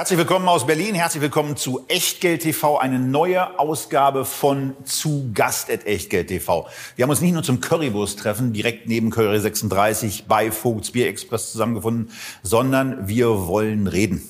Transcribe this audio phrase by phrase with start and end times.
[0.00, 5.70] Herzlich willkommen aus Berlin, herzlich willkommen zu Echtgeld TV, eine neue Ausgabe von Zu Gast
[5.70, 6.66] at Echtgeld TV.
[6.96, 11.52] Wir haben uns nicht nur zum Currywurst-Treffen direkt neben Curry 36 bei Vogts Bier Express
[11.52, 12.10] zusammengefunden,
[12.42, 14.26] sondern wir wollen reden.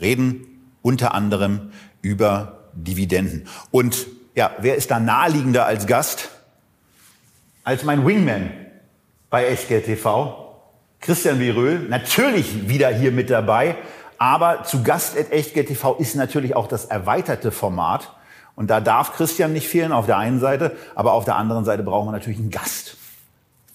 [0.00, 0.46] Reden
[0.80, 3.46] unter anderem über Dividenden.
[3.70, 6.30] Und ja, wer ist da naheliegender als Gast?
[7.64, 8.50] Als mein Wingman
[9.28, 10.46] bei Echtgeld TV,
[11.00, 13.76] Christian Viröhl, natürlich wieder hier mit dabei.
[14.18, 18.12] Aber zu Gast at Echtgeld TV ist natürlich auch das erweiterte Format.
[18.54, 21.82] Und da darf Christian nicht fehlen auf der einen Seite, aber auf der anderen Seite
[21.82, 22.96] brauchen wir natürlich einen Gast.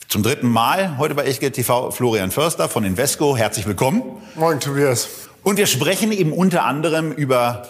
[0.07, 3.37] Zum dritten Mal heute bei Echtgeld TV Florian Förster von Invesco.
[3.37, 4.03] Herzlich willkommen.
[4.35, 5.29] Moin, Tobias.
[5.43, 7.67] Und wir sprechen eben unter anderem über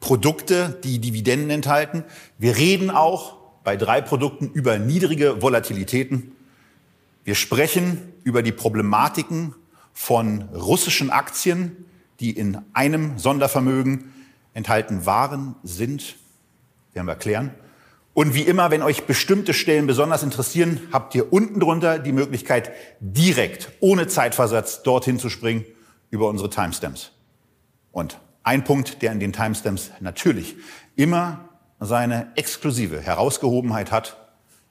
[0.00, 2.04] Produkte, die Dividenden enthalten.
[2.38, 6.32] Wir reden auch bei drei Produkten über niedrige Volatilitäten.
[7.24, 9.54] Wir sprechen über die Problematiken
[9.92, 11.84] von russischen Aktien,
[12.20, 14.12] die in einem Sondervermögen
[14.54, 16.16] enthalten waren, sind.
[16.92, 17.54] Werden wir erklären.
[18.14, 22.72] Und wie immer, wenn euch bestimmte Stellen besonders interessieren, habt ihr unten drunter die Möglichkeit,
[22.98, 25.64] direkt, ohne Zeitversatz, dorthin zu springen
[26.10, 27.12] über unsere Timestamps.
[27.92, 30.56] Und ein Punkt, der in den Timestamps natürlich
[30.96, 34.16] immer seine exklusive Herausgehobenheit hat,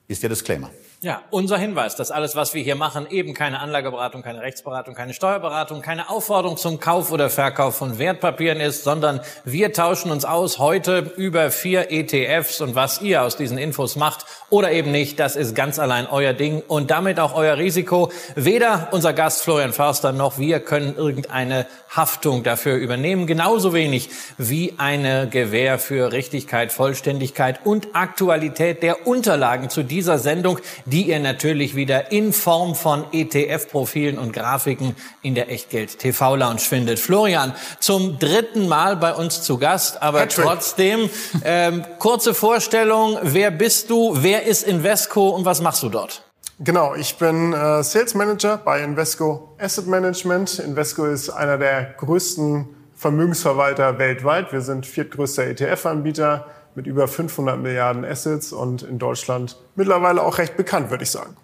[0.10, 0.70] ist der Disclaimer.
[1.00, 5.14] Ja, unser Hinweis, dass alles, was wir hier machen, eben keine Anlageberatung, keine Rechtsberatung, keine
[5.14, 10.58] Steuerberatung, keine Aufforderung zum Kauf oder Verkauf von Wertpapieren ist, sondern wir tauschen uns aus
[10.58, 15.36] heute über vier ETFs und was ihr aus diesen Infos macht oder eben nicht, das
[15.36, 18.12] ist ganz allein euer Ding und damit auch euer Risiko.
[18.34, 24.74] Weder unser Gast Florian Förster noch wir können irgendeine Haftung dafür übernehmen, genauso wenig wie
[24.80, 31.76] eine Gewähr für Richtigkeit, Vollständigkeit und Aktualität der Unterlagen zu dieser Sendung, die ihr natürlich
[31.76, 37.00] wieder in Form von ETF-Profilen und Grafiken in der Echtgeld TV Lounge findet.
[37.00, 40.46] Florian, zum dritten Mal bei uns zu Gast, aber Patrick.
[40.46, 41.10] trotzdem
[41.44, 43.18] ähm, kurze Vorstellung.
[43.22, 44.14] Wer bist du?
[44.16, 46.24] Wer ist Invesco und was machst du dort?
[46.60, 50.58] Genau, ich bin äh, Sales Manager bei Invesco Asset Management.
[50.60, 52.66] Invesco ist einer der größten
[52.96, 54.52] Vermögensverwalter weltweit.
[54.52, 60.56] Wir sind viertgrößter ETF-Anbieter mit über 500 Milliarden Assets und in Deutschland mittlerweile auch recht
[60.58, 61.36] bekannt, würde ich sagen.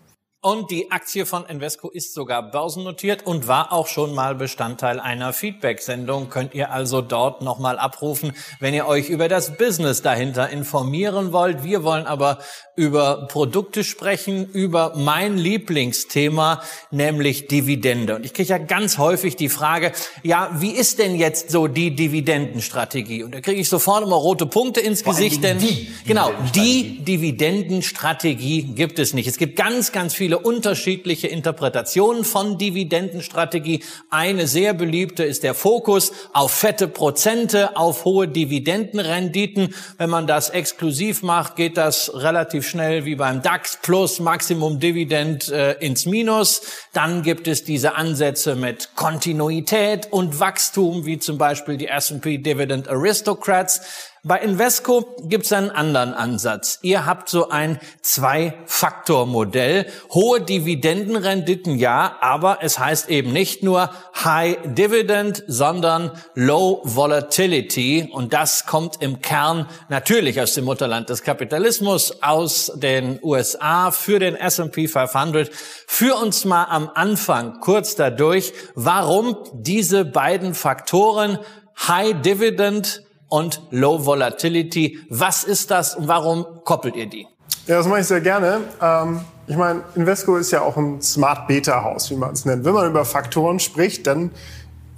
[0.45, 5.31] Und die Aktie von Invesco ist sogar börsennotiert und war auch schon mal Bestandteil einer
[5.31, 6.27] Feedback-Sendung.
[6.29, 11.63] Könnt ihr also dort nochmal abrufen, wenn ihr euch über das Business dahinter informieren wollt.
[11.63, 12.39] Wir wollen aber
[12.75, 18.15] über Produkte sprechen, über mein Lieblingsthema, nämlich Dividende.
[18.15, 19.91] Und ich kriege ja ganz häufig die Frage,
[20.23, 23.23] ja, wie ist denn jetzt so die Dividendenstrategie?
[23.23, 28.63] Und da kriege ich sofort immer rote Punkte ins Gesicht, denn die genau, die Dividendenstrategie
[28.63, 29.27] gibt es nicht.
[29.27, 33.83] Es gibt ganz, ganz viele unterschiedliche Interpretationen von Dividendenstrategie.
[34.09, 39.73] Eine sehr beliebte ist der Fokus auf fette Prozente, auf hohe Dividendenrenditen.
[39.97, 45.49] Wenn man das exklusiv macht, geht das relativ schnell wie beim DAX plus Maximum Dividend
[45.49, 46.61] äh, ins Minus.
[46.93, 52.87] Dann gibt es diese Ansätze mit Kontinuität und Wachstum, wie zum Beispiel die S&P Dividend
[52.87, 54.11] Aristocrats.
[54.25, 56.79] Bei Invesco gibt es einen anderen Ansatz.
[56.81, 59.85] Ihr habt so ein Zwei-Faktor-Modell.
[60.13, 63.89] Hohe Dividendenrenditen, ja, aber es heißt eben nicht nur
[64.23, 68.11] High Dividend, sondern Low Volatility.
[68.13, 74.19] Und das kommt im Kern natürlich aus dem Mutterland des Kapitalismus, aus den USA für
[74.19, 75.51] den S&P 500.
[75.85, 81.39] Führ uns mal am Anfang kurz dadurch, warum diese beiden Faktoren
[81.87, 83.02] High Dividend
[83.33, 84.99] und Low Volatility.
[85.09, 87.25] Was ist das und warum koppelt ihr die?
[87.65, 88.61] Ja, das mache ich sehr gerne.
[88.79, 92.63] Ähm, ich meine, Invesco ist ja auch ein Smart Beta Haus, wie man es nennt.
[92.63, 94.29] Wenn man über Faktoren spricht, dann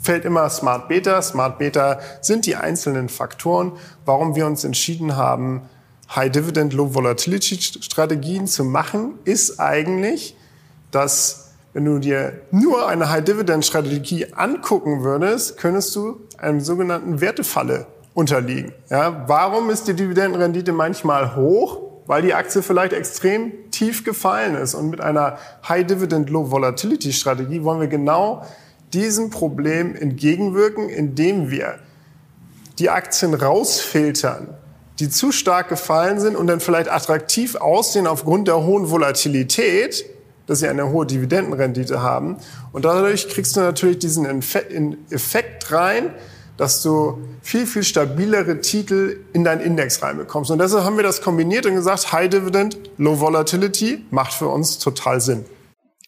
[0.02, 1.22] fällt immer Smart Beta.
[1.22, 3.72] Smart Beta sind die einzelnen Faktoren,
[4.04, 5.62] warum wir uns entschieden haben,
[6.14, 10.36] High Dividend, Low Volatility Strategien zu machen, ist eigentlich,
[10.92, 17.22] dass wenn du dir nur eine High Dividend Strategie angucken würdest, könntest du einem sogenannten
[17.22, 18.74] Wertefalle unterliegen.
[18.90, 21.82] Ja, warum ist die Dividendenrendite manchmal hoch?
[22.08, 24.74] Weil die Aktie vielleicht extrem tief gefallen ist.
[24.74, 28.44] Und mit einer High Dividend Low Volatility Strategie wollen wir genau
[28.94, 31.80] diesem Problem entgegenwirken, indem wir
[32.80, 34.50] die Aktien rausfiltern,
[35.00, 40.06] die zu stark gefallen sind und dann vielleicht attraktiv aussehen aufgrund der hohen Volatilität,
[40.46, 42.38] dass sie eine hohe Dividendenrendite haben.
[42.72, 44.26] Und dadurch kriegst du natürlich diesen
[45.10, 46.12] Effekt rein,
[46.58, 50.52] dass du viel, viel stabilere Titel in deinen Index reinbekommst.
[50.52, 54.80] Und deshalb haben wir das kombiniert und gesagt, High Dividend, Low Volatility macht für uns
[54.80, 55.46] total Sinn.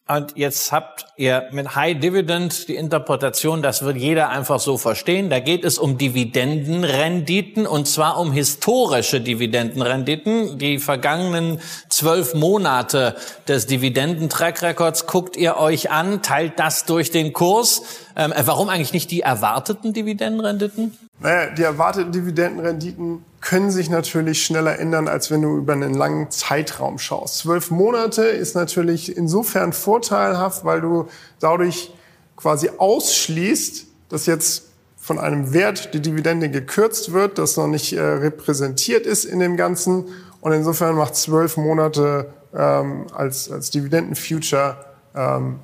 [0.07, 5.29] Und jetzt habt ihr mit High Dividend die Interpretation, das wird jeder einfach so verstehen.
[5.29, 10.57] Da geht es um Dividendenrenditen und zwar um historische Dividendenrenditen.
[10.59, 11.59] Die vergangenen
[11.89, 13.17] zwölf Monate
[13.49, 17.81] des Dividendentrack-Records guckt ihr euch an, teilt das durch den Kurs.
[18.15, 20.97] Ähm, warum eigentlich nicht die erwarteten Dividendenrenditen?
[21.19, 26.29] Naja, die erwarteten Dividendenrenditen können sich natürlich schneller ändern, als wenn du über einen langen
[26.29, 27.37] Zeitraum schaust.
[27.37, 31.07] Zwölf Monate ist natürlich insofern vorteilhaft, weil du
[31.39, 31.93] dadurch
[32.35, 34.63] quasi ausschließt, dass jetzt
[34.97, 39.55] von einem Wert die Dividende gekürzt wird, das noch nicht äh, repräsentiert ist in dem
[39.55, 40.09] Ganzen.
[40.41, 44.75] Und insofern macht zwölf Monate ähm, als, als Dividendenfuture
[45.15, 45.59] ähm,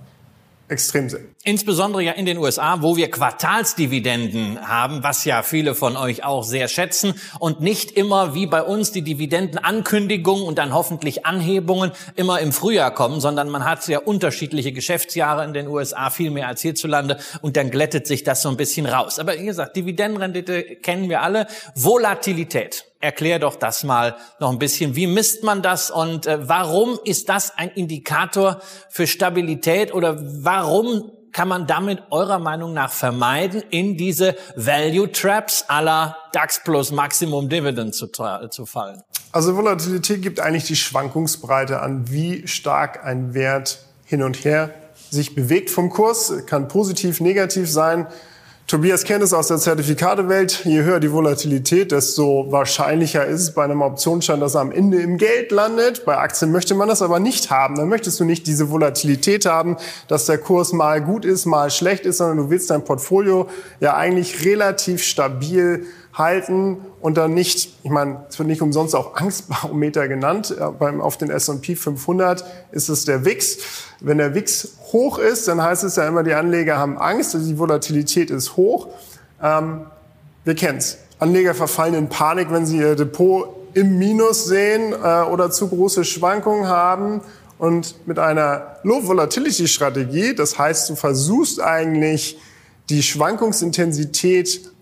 [0.69, 1.32] extrem Sinn.
[1.45, 6.45] Insbesondere ja in den USA, wo wir Quartalsdividenden haben, was ja viele von euch auch
[6.45, 12.39] sehr schätzen und nicht immer wie bei uns die Dividendenankündigungen und dann hoffentlich Anhebungen immer
[12.39, 16.61] im Frühjahr kommen, sondern man hat sehr unterschiedliche Geschäftsjahre in den USA, viel mehr als
[16.61, 19.19] hierzulande und dann glättet sich das so ein bisschen raus.
[19.19, 21.47] Aber wie gesagt, Dividendenrendite kennen wir alle.
[21.75, 22.85] Volatilität.
[23.01, 24.95] Erklär doch das mal noch ein bisschen.
[24.95, 31.11] Wie misst man das und äh, warum ist das ein Indikator für Stabilität oder warum
[31.33, 37.49] kann man damit eurer Meinung nach vermeiden, in diese Value Traps aller DAX plus Maximum
[37.49, 39.01] Dividend zu, zu fallen?
[39.31, 44.69] Also Volatilität gibt eigentlich die Schwankungsbreite an, wie stark ein Wert hin und her
[45.09, 46.45] sich bewegt vom Kurs.
[46.45, 48.07] Kann positiv, negativ sein.
[48.65, 50.63] Tobias kennt es aus der Zertifikatewelt.
[50.63, 55.01] Je höher die Volatilität, desto wahrscheinlicher ist es bei einem Optionsschein, dass er am Ende
[55.01, 56.05] im Geld landet.
[56.05, 57.75] Bei Aktien möchte man das aber nicht haben.
[57.75, 59.75] Dann möchtest du nicht diese Volatilität haben,
[60.07, 63.49] dass der Kurs mal gut ist, mal schlecht ist, sondern du willst dein Portfolio
[63.81, 69.15] ja eigentlich relativ stabil halten und dann nicht, ich meine, es wird nicht umsonst auch
[69.15, 73.57] Angstbarometer genannt, beim, auf den S&P 500 ist es der WIX.
[73.99, 77.47] Wenn der WIX hoch ist, dann heißt es ja immer, die Anleger haben Angst, also
[77.47, 78.87] die Volatilität ist hoch.
[79.41, 79.81] Ähm,
[80.43, 80.97] wir kennen's.
[81.19, 86.03] Anleger verfallen in Panik, wenn sie ihr Depot im Minus sehen äh, oder zu große
[86.05, 87.21] Schwankungen haben.
[87.57, 92.37] Und mit einer Low-Volatility-Strategie, das heißt, du versuchst eigentlich
[92.89, 94.72] die Schwankungsintensität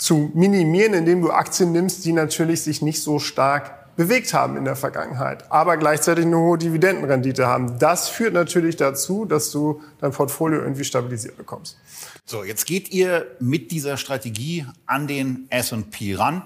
[0.00, 4.64] zu minimieren, indem du Aktien nimmst, die natürlich sich nicht so stark bewegt haben in
[4.64, 7.78] der Vergangenheit, aber gleichzeitig eine hohe Dividendenrendite haben.
[7.78, 11.76] Das führt natürlich dazu, dass du dein Portfolio irgendwie stabilisiert bekommst.
[12.24, 16.42] So, jetzt geht ihr mit dieser Strategie an den S&P ran.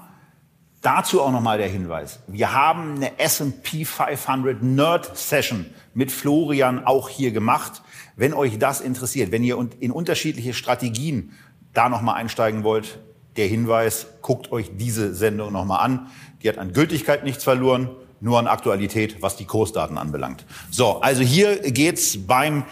[0.83, 2.19] Dazu auch nochmal der Hinweis.
[2.27, 7.83] Wir haben eine S&P 500 Nerd Session mit Florian auch hier gemacht.
[8.17, 11.31] Wenn euch das interessiert, wenn ihr in unterschiedliche Strategien
[11.73, 12.99] da nochmal einsteigen wollt,
[13.37, 16.07] der Hinweis, guckt euch diese Sendung nochmal an.
[16.43, 17.91] Die hat an Gültigkeit nichts verloren,
[18.21, 20.45] nur an Aktualität, was die Kursdaten anbelangt.
[20.71, 22.65] So, also hier geht's beim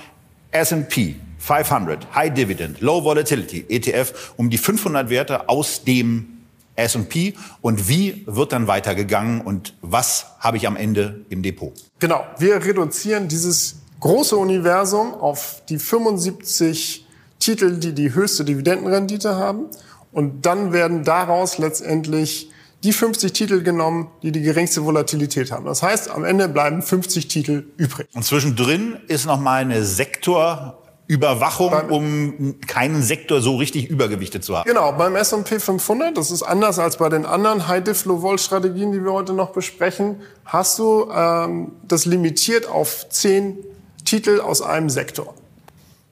[0.50, 6.28] S&P 500 High Dividend Low Volatility ETF um die 500 Werte aus dem
[6.76, 11.72] S&P und wie wird dann weitergegangen und was habe ich am Ende im Depot?
[11.98, 17.06] Genau, wir reduzieren dieses große Universum auf die 75
[17.38, 19.66] Titel, die die höchste Dividendenrendite haben
[20.12, 22.50] und dann werden daraus letztendlich
[22.84, 25.64] die 50 Titel genommen, die die geringste Volatilität haben.
[25.64, 28.08] Das heißt, am Ende bleiben 50 Titel übrig.
[28.12, 34.68] Und zwischendrin ist noch mal eine Sektorüberwachung, um keinen Sektor so richtig übergewichtet zu haben.
[34.68, 39.32] Genau, beim S&P 500, das ist anders als bei den anderen High-Diff-Low-Vol-Strategien, die wir heute
[39.32, 43.58] noch besprechen, hast du ähm, das limitiert auf 10
[44.04, 45.34] Titel aus einem Sektor.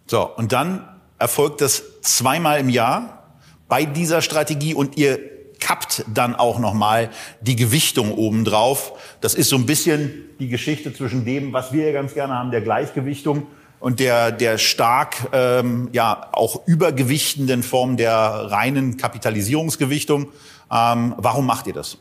[0.07, 0.89] So, und dann
[1.19, 3.20] erfolgt das zweimal im Jahr
[3.71, 5.19] bei dieser Strategie und ihr
[5.61, 7.11] kappt dann auch nochmal
[7.41, 8.93] die Gewichtung obendrauf.
[9.21, 12.51] Das ist so ein bisschen die Geschichte zwischen dem, was wir ja ganz gerne haben,
[12.51, 13.47] der Gleichgewichtung
[13.79, 20.29] und der, der stark ähm, ja auch übergewichtenden Form der reinen Kapitalisierungsgewichtung.
[20.71, 21.99] Ähm, warum macht ihr das?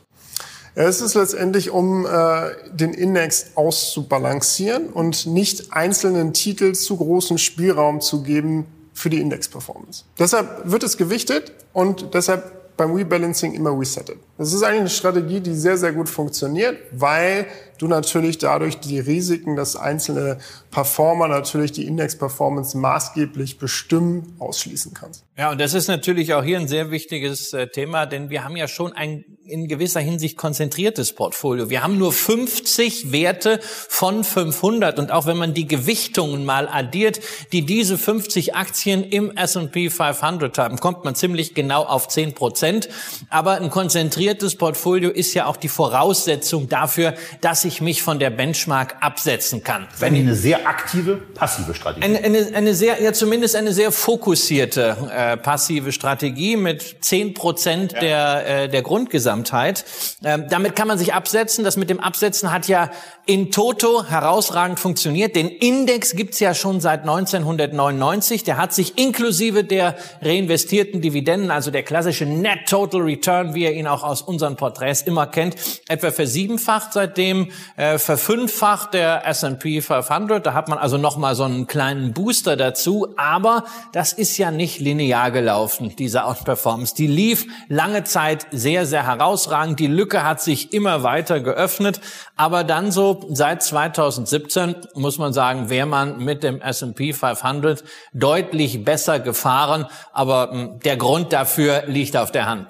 [0.74, 8.00] Es ist letztendlich, um äh, den Index auszubalancieren und nicht einzelnen Titel zu großen Spielraum
[8.00, 10.04] zu geben, für die Index-Performance.
[10.18, 14.18] Deshalb wird es gewichtet und deshalb beim Rebalancing immer resettet.
[14.40, 18.98] Das ist eigentlich eine Strategie, die sehr, sehr gut funktioniert, weil du natürlich dadurch die
[18.98, 20.38] Risiken, dass einzelne
[20.70, 25.24] Performer natürlich die Index-Performance maßgeblich bestimmen, ausschließen kannst.
[25.36, 28.56] Ja, und das ist natürlich auch hier ein sehr wichtiges äh, Thema, denn wir haben
[28.56, 31.70] ja schon ein in gewisser Hinsicht konzentriertes Portfolio.
[31.70, 37.18] Wir haben nur 50 Werte von 500 und auch wenn man die Gewichtungen mal addiert,
[37.52, 42.88] die diese 50 Aktien im S&P 500 haben, kommt man ziemlich genau auf 10 Prozent.
[43.28, 48.30] Aber ein konzentriertes Portfolio ist ja auch die Voraussetzung dafür, dass ich mich von der
[48.30, 49.86] Benchmark absetzen kann.
[49.98, 52.04] Wenn eine sehr aktive, passive Strategie.
[52.04, 57.92] Eine, eine, eine sehr, ja zumindest eine sehr fokussierte äh, passive Strategie mit 10 Prozent
[57.92, 58.00] ja.
[58.00, 59.84] der, äh, der Grundgesamtheit.
[60.24, 61.64] Ähm, damit kann man sich absetzen.
[61.64, 62.90] Das mit dem Absetzen hat ja
[63.26, 65.36] in Toto herausragend funktioniert.
[65.36, 68.44] Den Index gibt's ja schon seit 1999.
[68.44, 73.72] Der hat sich inklusive der reinvestierten Dividenden, also der klassische Net Total Return, wie ihr
[73.72, 75.56] ihn auch aus unseren Porträts immer kennt,
[75.88, 80.44] etwa versiebenfacht seitdem, äh, verfünffacht der S&P 500.
[80.44, 83.14] Da hat man also nochmal so einen kleinen Booster dazu.
[83.16, 86.94] Aber das ist ja nicht linear gelaufen, diese Outperformance.
[86.94, 89.80] Die lief lange Zeit sehr, sehr herausragend.
[89.80, 92.00] Die Lücke hat sich immer weiter geöffnet.
[92.36, 98.84] Aber dann so seit 2017 muss man sagen, wäre man mit dem S&P 500 deutlich
[98.84, 99.86] besser gefahren.
[100.12, 102.66] Aber hm, der Grund dafür liegt auf der Hand.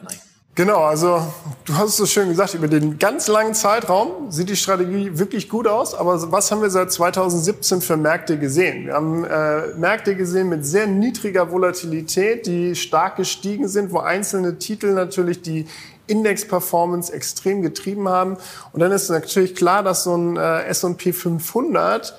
[0.57, 1.23] Genau, also
[1.65, 5.49] du hast es so schön gesagt, über den ganz langen Zeitraum sieht die Strategie wirklich
[5.49, 5.95] gut aus.
[5.95, 8.87] Aber was haben wir seit 2017 für Märkte gesehen?
[8.87, 14.59] Wir haben äh, Märkte gesehen mit sehr niedriger Volatilität, die stark gestiegen sind, wo einzelne
[14.59, 15.67] Titel natürlich die
[16.09, 18.37] Index-Performance extrem getrieben haben.
[18.73, 22.13] Und dann ist natürlich klar, dass so ein äh, S&P 500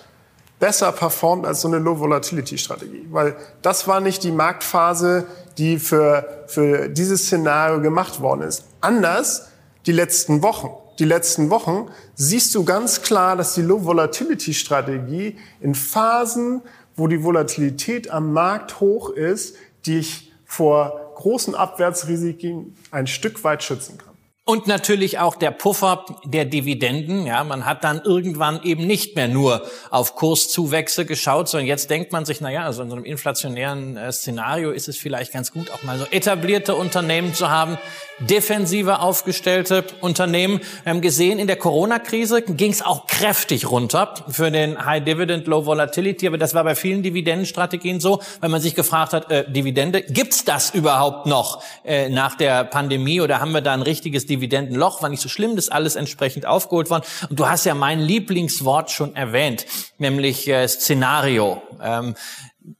[0.61, 3.07] besser performt als so eine Low-Volatility-Strategie.
[3.11, 5.25] Weil das war nicht die Marktphase,
[5.57, 8.65] die für, für dieses Szenario gemacht worden ist.
[8.81, 9.49] Anders
[9.85, 10.69] die letzten Wochen.
[10.99, 16.61] Die letzten Wochen siehst du ganz klar, dass die Low-Volatility-Strategie in Phasen,
[16.95, 19.55] wo die Volatilität am Markt hoch ist,
[19.87, 24.10] dich vor großen Abwärtsrisiken ein Stück weit schützen kann.
[24.51, 27.25] Und natürlich auch der Puffer der Dividenden.
[27.25, 32.11] Ja, man hat dann irgendwann eben nicht mehr nur auf Kurszuwächse geschaut, sondern jetzt denkt
[32.11, 35.53] man sich, na ja, also in so einem inflationären äh, Szenario ist es vielleicht ganz
[35.53, 37.77] gut, auch mal so etablierte Unternehmen zu haben,
[38.19, 40.59] defensiver aufgestellte Unternehmen.
[40.83, 45.47] Wir haben gesehen, in der Corona-Krise ging es auch kräftig runter für den High Dividend,
[45.47, 49.49] Low Volatility, aber das war bei vielen Dividendenstrategien so, weil man sich gefragt hat, äh,
[49.49, 54.25] Dividende, gibt's das überhaupt noch äh, nach der Pandemie oder haben wir da ein richtiges
[54.41, 57.03] Dividendenloch, war nicht so schlimm, das alles entsprechend aufgeholt worden.
[57.29, 59.65] Und du hast ja mein Lieblingswort schon erwähnt,
[59.99, 61.61] nämlich äh, Szenario.
[61.81, 62.15] Ähm,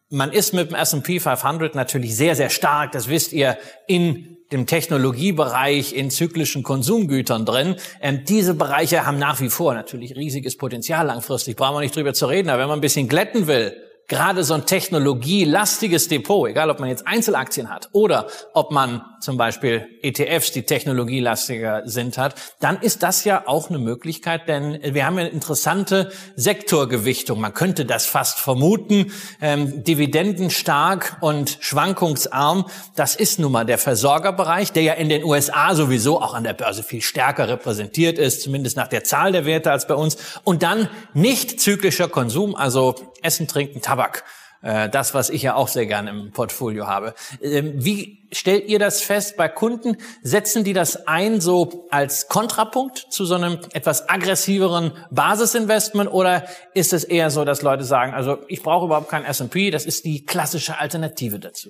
[0.10, 4.66] man ist mit dem S&P 500 natürlich sehr, sehr stark, das wisst ihr, in dem
[4.66, 7.76] Technologiebereich, in zyklischen Konsumgütern drin.
[8.02, 12.14] Ähm, diese Bereiche haben nach wie vor natürlich riesiges Potenzial langfristig, brauchen wir nicht drüber
[12.14, 12.50] zu reden.
[12.50, 13.74] Aber wenn man ein bisschen glätten will,
[14.12, 19.38] gerade so ein technologielastiges Depot, egal ob man jetzt Einzelaktien hat oder ob man zum
[19.38, 25.06] Beispiel ETFs, die technologielastiger sind, hat, dann ist das ja auch eine Möglichkeit, denn wir
[25.06, 27.40] haben eine interessante Sektorgewichtung.
[27.40, 29.14] Man könnte das fast vermuten.
[29.42, 32.66] Ähm, dividendenstark und schwankungsarm,
[32.98, 36.54] das ist nun mal der Versorgerbereich, der ja in den USA sowieso auch an der
[36.54, 40.18] Börse viel stärker repräsentiert ist, zumindest nach der Zahl der Werte als bei uns.
[40.44, 44.24] Und dann nicht zyklischer Konsum, also Essen, Trinken, Tabak.
[44.62, 47.16] Äh, das, was ich ja auch sehr gerne im Portfolio habe.
[47.42, 49.98] Ähm, wie stellt ihr das fest bei Kunden?
[50.22, 56.94] Setzen die das ein so als Kontrapunkt zu so einem etwas aggressiveren Basisinvestment oder ist
[56.94, 60.26] es eher so, dass Leute sagen, also ich brauche überhaupt kein S&P, das ist die
[60.26, 61.70] klassische Alternative dazu?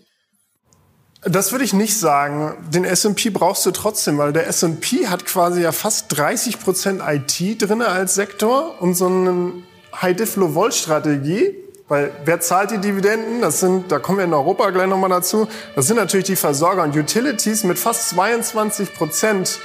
[1.23, 2.57] Das würde ich nicht sagen.
[2.73, 7.61] Den S&P brauchst du trotzdem, weil der S&P hat quasi ja fast 30 Prozent IT
[7.61, 9.53] drinne als Sektor und so eine
[9.93, 11.55] High-Diff-Low-Volt-Strategie
[11.91, 13.41] weil wer zahlt die Dividenden?
[13.41, 15.49] Das sind, da kommen wir in Europa gleich nochmal dazu.
[15.75, 19.59] Das sind natürlich die Versorger und Utilities mit fast 22 Prozent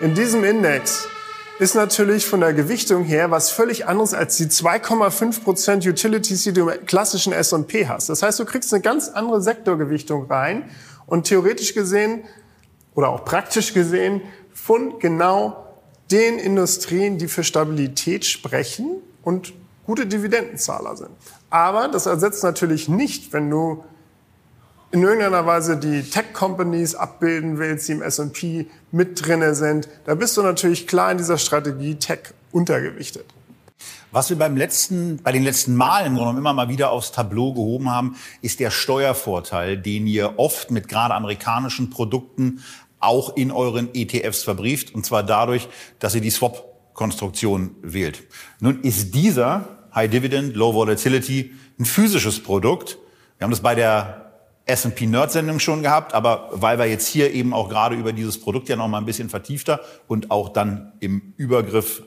[0.00, 1.06] in diesem Index
[1.60, 6.52] ist natürlich von der Gewichtung her was völlig anderes als die 2,5 Prozent Utilities, die
[6.52, 8.08] du im klassischen S&P hast.
[8.08, 10.70] Das heißt, du kriegst eine ganz andere Sektorgewichtung rein
[11.06, 12.24] und theoretisch gesehen
[12.96, 14.22] oder auch praktisch gesehen
[14.52, 15.66] von genau
[16.10, 19.52] den Industrien, die für Stabilität sprechen und
[19.86, 21.10] gute Dividendenzahler sind.
[21.50, 23.84] Aber das ersetzt natürlich nicht, wenn du
[24.92, 29.88] in irgendeiner Weise die Tech-Companies abbilden willst, die im S&P mit drinne sind.
[30.04, 33.26] Da bist du natürlich klar in dieser Strategie Tech untergewichtet.
[34.12, 38.16] Was wir beim letzten, bei den letzten Malen immer mal wieder aufs Tableau gehoben haben,
[38.42, 42.64] ist der Steuervorteil, den ihr oft mit gerade amerikanischen Produkten
[42.98, 45.68] auch in euren ETFs verbrieft, und zwar dadurch,
[46.00, 46.32] dass ihr die
[47.00, 48.22] Swap-Konstruktion wählt.
[48.60, 52.98] Nun ist dieser High Dividend, Low Volatility ein physisches Produkt.
[53.38, 54.32] Wir haben das bei der
[54.66, 58.38] S&P Nerd Sendung schon gehabt, aber weil wir jetzt hier eben auch gerade über dieses
[58.38, 62.02] Produkt ja noch mal ein bisschen vertiefter und auch dann im Übergriff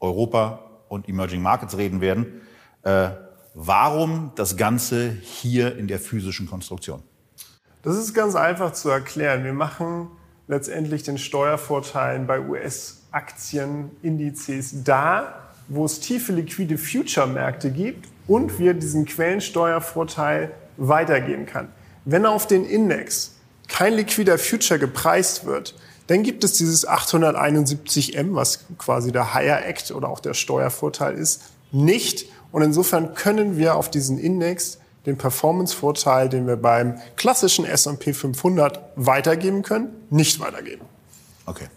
[0.00, 0.58] Europa
[0.88, 2.42] und Emerging Markets reden werden,
[2.82, 3.10] äh,
[3.54, 7.02] warum das Ganze hier in der physischen Konstruktion?
[7.82, 9.44] Das ist ganz einfach zu erklären.
[9.44, 10.08] Wir machen
[10.48, 12.40] letztendlich den Steuervorteil bei
[13.12, 15.34] US-Aktienindizes da,
[15.68, 21.68] wo es tiefe liquide Future-Märkte gibt und wir diesen Quellensteuervorteil weitergeben kann.
[22.04, 23.36] Wenn auf den Index
[23.68, 25.74] kein liquider Future gepreist wird,
[26.08, 31.42] dann gibt es dieses 871M, was quasi der Higher Act oder auch der Steuervorteil ist,
[31.70, 32.26] nicht.
[32.50, 38.80] Und insofern können wir auf diesen Index den Performance-Vorteil, den wir beim klassischen S&P 500
[38.96, 40.84] weitergeben können, nicht weitergeben.
[41.46, 41.68] Okay.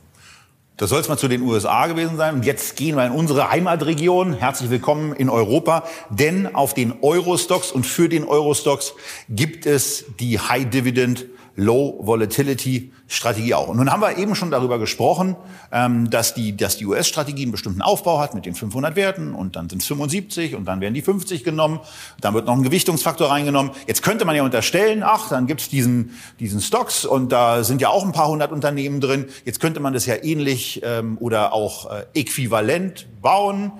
[0.78, 2.36] Das soll es mal zu den USA gewesen sein.
[2.36, 4.34] Und jetzt gehen wir in unsere Heimatregion.
[4.34, 5.86] Herzlich willkommen in Europa.
[6.10, 8.94] Denn auf den Eurostocks und für den Eurostocks
[9.30, 13.70] gibt es die High Dividend Low Volatility Strategie auch.
[13.70, 15.38] Und nun haben wir eben schon darüber gesprochen,
[15.72, 19.56] ähm, dass die, dass die US-Strategie einen bestimmten Aufbau hat mit den 500 Werten und
[19.56, 21.80] dann sind es 75 und dann werden die 50 genommen.
[22.20, 23.72] Dann wird noch ein Gewichtungsfaktor reingenommen.
[23.88, 27.90] Jetzt könnte man ja unterstellen, ach, dann gibt's diesen, diesen Stocks und da sind ja
[27.90, 29.28] auch ein paar hundert Unternehmen drin.
[29.46, 33.72] Jetzt könnte man das ja ähnlich ähm, oder auch äh, äquivalent bauen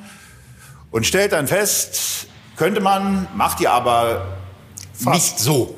[0.92, 4.28] und stellt dann fest, könnte man, macht ihr aber
[4.94, 5.14] Fast.
[5.14, 5.76] nicht so.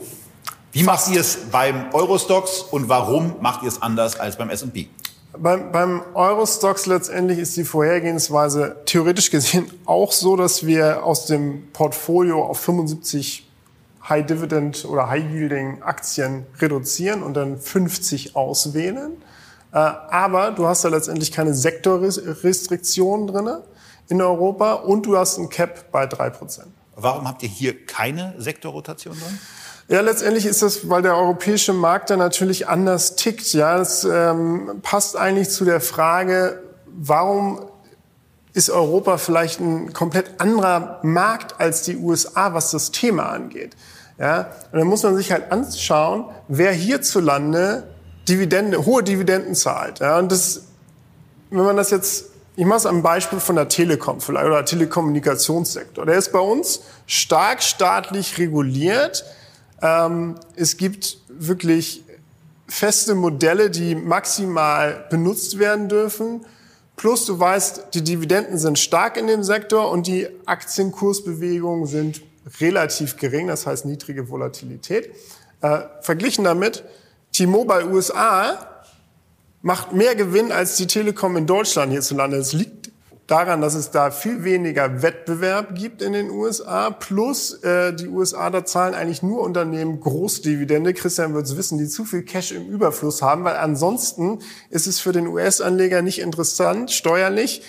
[0.78, 4.88] Wie macht ihr es beim Eurostox und warum macht ihr es anders als beim S&P?
[5.36, 11.68] Beim, beim Eurostox letztendlich ist die Vorhergehensweise theoretisch gesehen auch so, dass wir aus dem
[11.74, 13.50] Portfolio auf 75
[14.08, 19.14] High Dividend oder High Yielding Aktien reduzieren und dann 50 auswählen.
[19.72, 23.64] Äh, aber du hast da letztendlich keine Sektorrestriktionen drinne
[24.10, 26.66] in Europa und du hast ein Cap bei 3%.
[26.96, 29.40] Warum habt ihr hier keine Sektorrotation drin?
[29.90, 33.54] Ja, letztendlich ist das, weil der europäische Markt da natürlich anders tickt.
[33.54, 37.62] Ja, das ähm, passt eigentlich zu der Frage, warum
[38.54, 43.78] ist Europa vielleicht ein komplett anderer Markt als die USA, was das Thema angeht.
[44.20, 47.84] Ja, und dann muss man sich halt anschauen, wer hierzulande
[48.28, 50.00] Dividende, hohe Dividenden zahlt.
[50.00, 50.64] Ja, und das,
[51.50, 56.06] wenn man das jetzt, ich mache es am Beispiel von der Telekom vielleicht oder Telekommunikationssektor.
[56.06, 59.24] Der ist bei uns stark staatlich reguliert.
[59.82, 62.04] Ähm, es gibt wirklich
[62.68, 66.46] feste Modelle, die maximal benutzt werden dürfen.
[66.96, 72.22] Plus du weißt, die Dividenden sind stark in dem Sektor und die Aktienkursbewegungen sind
[72.60, 75.12] relativ gering, das heißt niedrige Volatilität.
[75.62, 76.84] Äh, verglichen damit,
[77.34, 78.84] T-Mobile USA
[79.62, 82.38] macht mehr Gewinn als die Telekom in Deutschland hierzulande.
[82.38, 82.77] Es liegt
[83.28, 86.90] daran, dass es da viel weniger Wettbewerb gibt in den USA.
[86.90, 90.94] Plus äh, die USA, da zahlen eigentlich nur Unternehmen Großdividende.
[90.94, 95.02] Christian wird es wissen, die zu viel Cash im Überfluss haben, weil ansonsten ist es
[95.02, 97.62] für den US-Anleger nicht interessant, steuerlich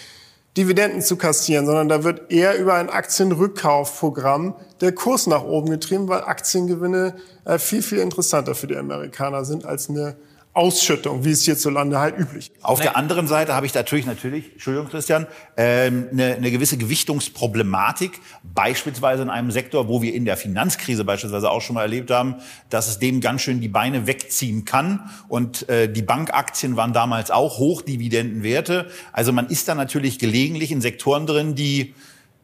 [0.57, 6.09] Dividenden zu kassieren, sondern da wird eher über ein Aktienrückkaufprogramm der Kurs nach oben getrieben,
[6.09, 10.17] weil Aktiengewinne äh, viel, viel interessanter für die Amerikaner sind als eine
[10.59, 12.65] Ausschüttung, wie es hierzulande halt üblich ist.
[12.65, 18.21] Auf der anderen Seite habe ich natürlich, natürlich, Entschuldigung Christian, ähm, eine, eine gewisse Gewichtungsproblematik,
[18.43, 22.35] beispielsweise in einem Sektor, wo wir in der Finanzkrise beispielsweise auch schon mal erlebt haben,
[22.71, 25.09] dass es dem ganz schön die Beine wegziehen kann.
[25.29, 28.91] Und äh, die Bankaktien waren damals auch Hochdividendenwerte.
[29.13, 31.95] Also man ist da natürlich gelegentlich in Sektoren drin, die,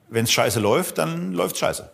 [0.08, 1.90] wenn es scheiße läuft, dann läuft scheiße.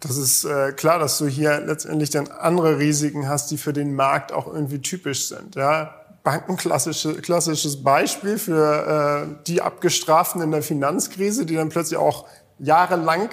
[0.00, 3.94] Das ist äh, klar, dass du hier letztendlich dann andere Risiken hast, die für den
[3.94, 5.56] Markt auch irgendwie typisch sind.
[5.56, 5.94] Ja?
[6.22, 12.26] Banken klassische, klassisches Beispiel für äh, die Abgestraften in der Finanzkrise, die dann plötzlich auch
[12.58, 13.28] jahrelang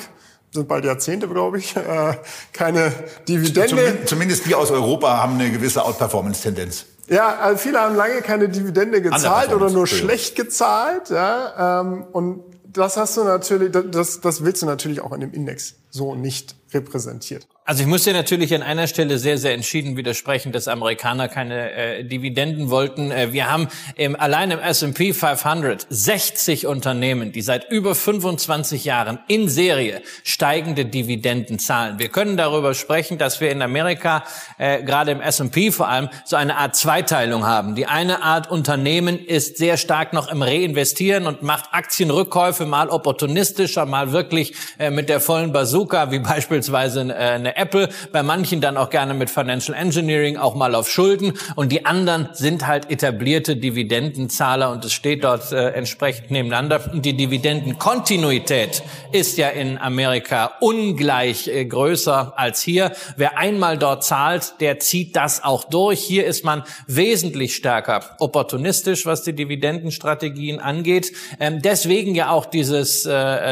[0.56, 2.16] sind bald Jahrzehnte, glaube ich, äh,
[2.54, 2.92] keine
[3.28, 3.68] Dividende.
[3.68, 6.86] Zumindest, zumindest die aus Europa haben eine gewisse Outperformance-Tendenz.
[7.08, 11.12] Ja, also viele haben lange keine Dividende gezahlt oder nur schlecht gezahlt.
[11.12, 15.34] Ja, ähm, und das hast du natürlich, das, das willst du natürlich auch in dem
[15.34, 17.48] Index so nicht repräsentiert.
[17.68, 21.72] Also ich muss dir natürlich an einer Stelle sehr, sehr entschieden widersprechen, dass Amerikaner keine
[21.72, 23.10] äh, Dividenden wollten.
[23.10, 29.18] Äh, wir haben im, allein im S&P 500 60 Unternehmen, die seit über 25 Jahren
[29.28, 31.98] in Serie steigende Dividenden zahlen.
[31.98, 34.24] Wir können darüber sprechen, dass wir in Amerika,
[34.60, 37.74] äh, gerade im S&P vor allem, so eine Art Zweiteilung haben.
[37.74, 43.88] Die eine Art Unternehmen ist sehr stark noch im Reinvestieren und macht Aktienrückkäufe mal opportunistischer,
[43.88, 48.78] mal wirklich äh, mit der vollen Bazooka, wie beispielsweise äh, eine Apple, bei manchen dann
[48.78, 53.56] auch gerne mit Financial Engineering auch mal auf Schulden und die anderen sind halt etablierte
[53.56, 56.82] Dividendenzahler und es steht dort äh, entsprechend nebeneinander.
[56.92, 62.92] Und die Dividendenkontinuität ist ja in Amerika ungleich äh, größer als hier.
[63.18, 66.00] Wer einmal dort zahlt, der zieht das auch durch.
[66.02, 71.12] Hier ist man wesentlich stärker opportunistisch, was die Dividendenstrategien angeht.
[71.40, 73.08] Ähm, deswegen ja auch dieses,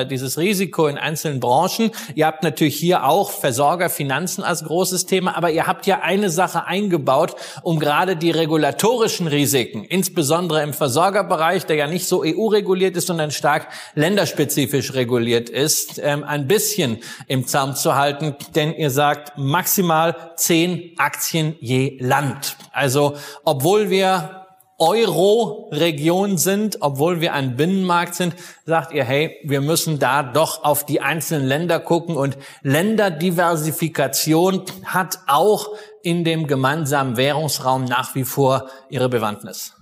[0.09, 1.91] dieses Risiko in einzelnen Branchen.
[2.23, 6.65] Ihr habt natürlich hier auch Versorgerfinanzen als großes Thema, aber ihr habt ja eine Sache
[6.65, 13.07] eingebaut, um gerade die regulatorischen Risiken, insbesondere im Versorgerbereich, der ja nicht so EU-reguliert ist,
[13.07, 18.37] sondern stark länderspezifisch reguliert ist, ähm, ein bisschen im Zaum zu halten.
[18.55, 22.55] Denn ihr sagt maximal zehn Aktien je Land.
[22.71, 24.42] Also obwohl wir
[24.79, 30.85] Euro-Region sind, obwohl wir ein Binnenmarkt sind, sagt ihr, hey, wir müssen da doch auf
[30.85, 35.69] die einzelnen Länder gucken und Länderdiversifikation hat auch
[36.01, 39.73] in dem gemeinsamen Währungsraum nach wie vor ihre Bewandtnis.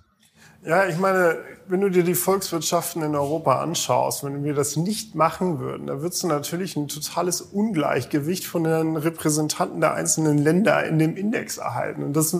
[0.63, 5.15] Ja, ich meine, wenn du dir die Volkswirtschaften in Europa anschaust, wenn wir das nicht
[5.15, 10.84] machen würden, dann würdest du natürlich ein totales Ungleichgewicht von den Repräsentanten der einzelnen Länder
[10.84, 12.04] in dem Index erhalten.
[12.04, 12.38] Und das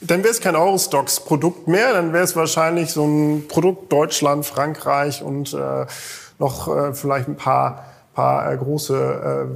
[0.00, 5.22] dann wäre es kein Eurostox-Produkt mehr, dann wäre es wahrscheinlich so ein Produkt Deutschland, Frankreich
[5.22, 5.86] und äh,
[6.38, 7.84] noch äh, vielleicht ein paar,
[8.14, 8.94] paar äh, große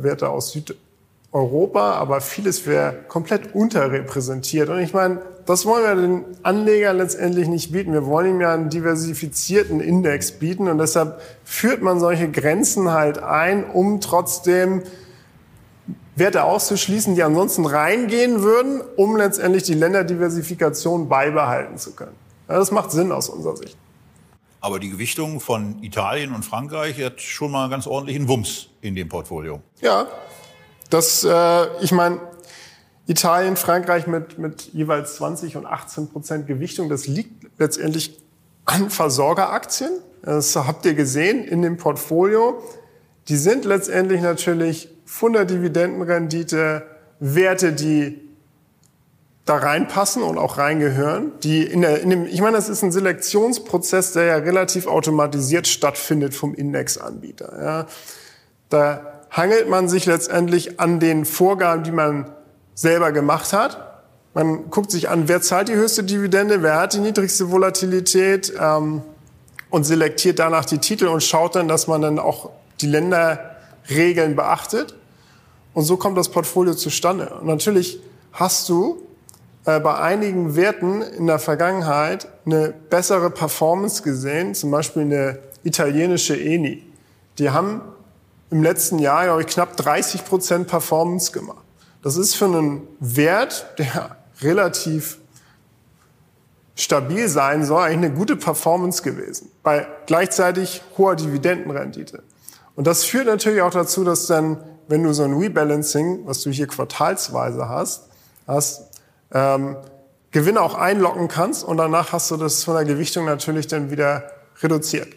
[0.00, 4.68] äh, Werte aus Südeuropa, aber vieles wäre komplett unterrepräsentiert.
[4.68, 7.92] Und ich meine, das wollen wir den Anlegern letztendlich nicht bieten.
[7.92, 13.18] Wir wollen ihm ja einen diversifizierten Index bieten und deshalb führt man solche Grenzen halt
[13.18, 14.82] ein, um trotzdem
[16.16, 22.14] Werte auszuschließen, die ansonsten reingehen würden, um letztendlich die Länderdiversifikation beibehalten zu können.
[22.48, 23.76] Ja, das macht Sinn aus unserer Sicht.
[24.60, 29.08] Aber die Gewichtung von Italien und Frankreich hat schon mal ganz ordentlichen Wumms in dem
[29.08, 29.60] Portfolio.
[29.80, 30.06] Ja,
[30.88, 32.20] das, äh, ich meine,
[33.06, 38.18] Italien, Frankreich mit, mit jeweils 20 und 18 Prozent Gewichtung, das liegt letztendlich
[38.64, 39.90] an Versorgeraktien.
[40.22, 42.62] Das habt ihr gesehen in dem Portfolio.
[43.28, 46.82] Die sind letztendlich natürlich von der Dividendenrendite
[47.20, 48.20] Werte, die
[49.44, 52.92] da reinpassen und auch reingehören, die in der, in dem, ich meine, das ist ein
[52.92, 57.62] Selektionsprozess, der ja relativ automatisiert stattfindet vom Indexanbieter.
[57.62, 57.86] Ja.
[58.70, 62.30] Da hangelt man sich letztendlich an den Vorgaben, die man
[62.74, 64.02] selber gemacht hat.
[64.32, 69.02] Man guckt sich an, wer zahlt die höchste Dividende, wer hat die niedrigste Volatilität ähm,
[69.68, 72.50] und selektiert danach die Titel und schaut dann, dass man dann auch
[72.84, 74.94] die Länderregeln beachtet.
[75.72, 77.34] Und so kommt das Portfolio zustande.
[77.40, 78.00] Und natürlich
[78.32, 79.02] hast du
[79.64, 86.38] äh, bei einigen Werten in der Vergangenheit eine bessere Performance gesehen, zum Beispiel eine italienische
[86.38, 86.84] Eni.
[87.38, 87.80] Die haben
[88.50, 91.64] im letzten Jahr, glaube ich, knapp 30 Prozent Performance gemacht.
[92.02, 95.18] Das ist für einen Wert, der relativ
[96.76, 99.50] stabil sein soll, eigentlich eine gute Performance gewesen.
[99.62, 102.22] Bei gleichzeitig hoher Dividendenrendite.
[102.76, 104.58] Und das führt natürlich auch dazu, dass dann
[104.88, 108.08] wenn du so ein Rebalancing, was du hier quartalsweise hast,
[108.46, 108.90] hast,
[109.32, 109.76] ähm,
[110.30, 114.30] Gewinne auch einlocken kannst und danach hast du das von der Gewichtung natürlich dann wieder
[114.62, 115.08] reduziert.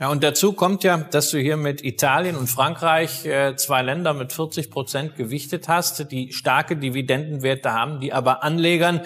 [0.00, 4.12] Ja, und dazu kommt ja, dass du hier mit Italien und Frankreich äh, zwei Länder
[4.12, 9.02] mit 40 Prozent gewichtet hast, die starke Dividendenwerte haben, die aber Anlegern,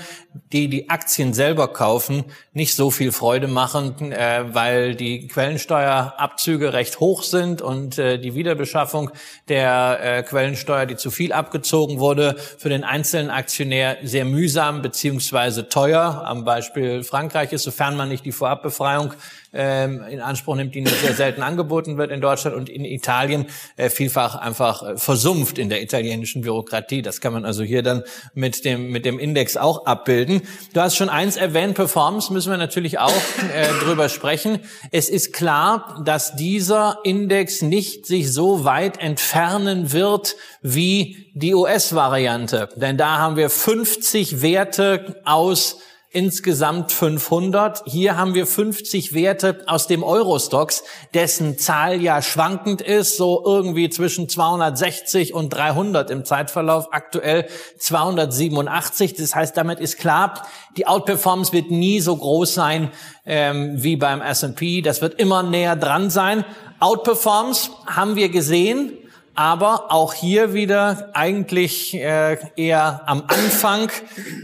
[0.50, 2.24] die die Aktien selber kaufen,
[2.54, 8.34] nicht so viel Freude machen, äh, weil die Quellensteuerabzüge recht hoch sind und äh, die
[8.34, 9.10] Wiederbeschaffung
[9.48, 16.22] der Quellensteuer, die zu viel abgezogen wurde, für den einzelnen Aktionär sehr mühsam beziehungsweise teuer.
[16.24, 19.12] Am Beispiel Frankreich ist, sofern man nicht die Vorabbefreiung
[19.52, 23.46] ähm, in Anspruch nimmt, die nur sehr selten angeboten wird in Deutschland und in Italien
[23.76, 27.02] äh, vielfach einfach äh, versumpft in der italienischen Bürokratie.
[27.02, 28.02] Das kann man also hier dann
[28.34, 30.42] mit dem, mit dem Index auch abbilden.
[30.74, 33.12] Du hast schon eins erwähnt, Performance müssen wir natürlich auch
[33.54, 34.60] äh, drüber sprechen.
[34.90, 42.68] Es ist klar, dass dieser Index nicht sich so weit entfernen wird wie die US-Variante.
[42.76, 45.78] Denn da haben wir 50 Werte aus
[46.10, 47.82] insgesamt 500.
[47.84, 53.90] Hier haben wir 50 Werte aus dem Eurostox, dessen Zahl ja schwankend ist, so irgendwie
[53.90, 57.46] zwischen 260 und 300 im Zeitverlauf, aktuell
[57.78, 59.14] 287.
[59.14, 60.46] Das heißt, damit ist klar,
[60.78, 62.90] die Outperformance wird nie so groß sein
[63.26, 64.80] ähm, wie beim S&P.
[64.80, 66.44] Das wird immer näher dran sein.
[66.80, 68.92] Outperformance haben wir gesehen
[69.38, 73.88] Aber auch hier wieder eigentlich äh, eher am Anfang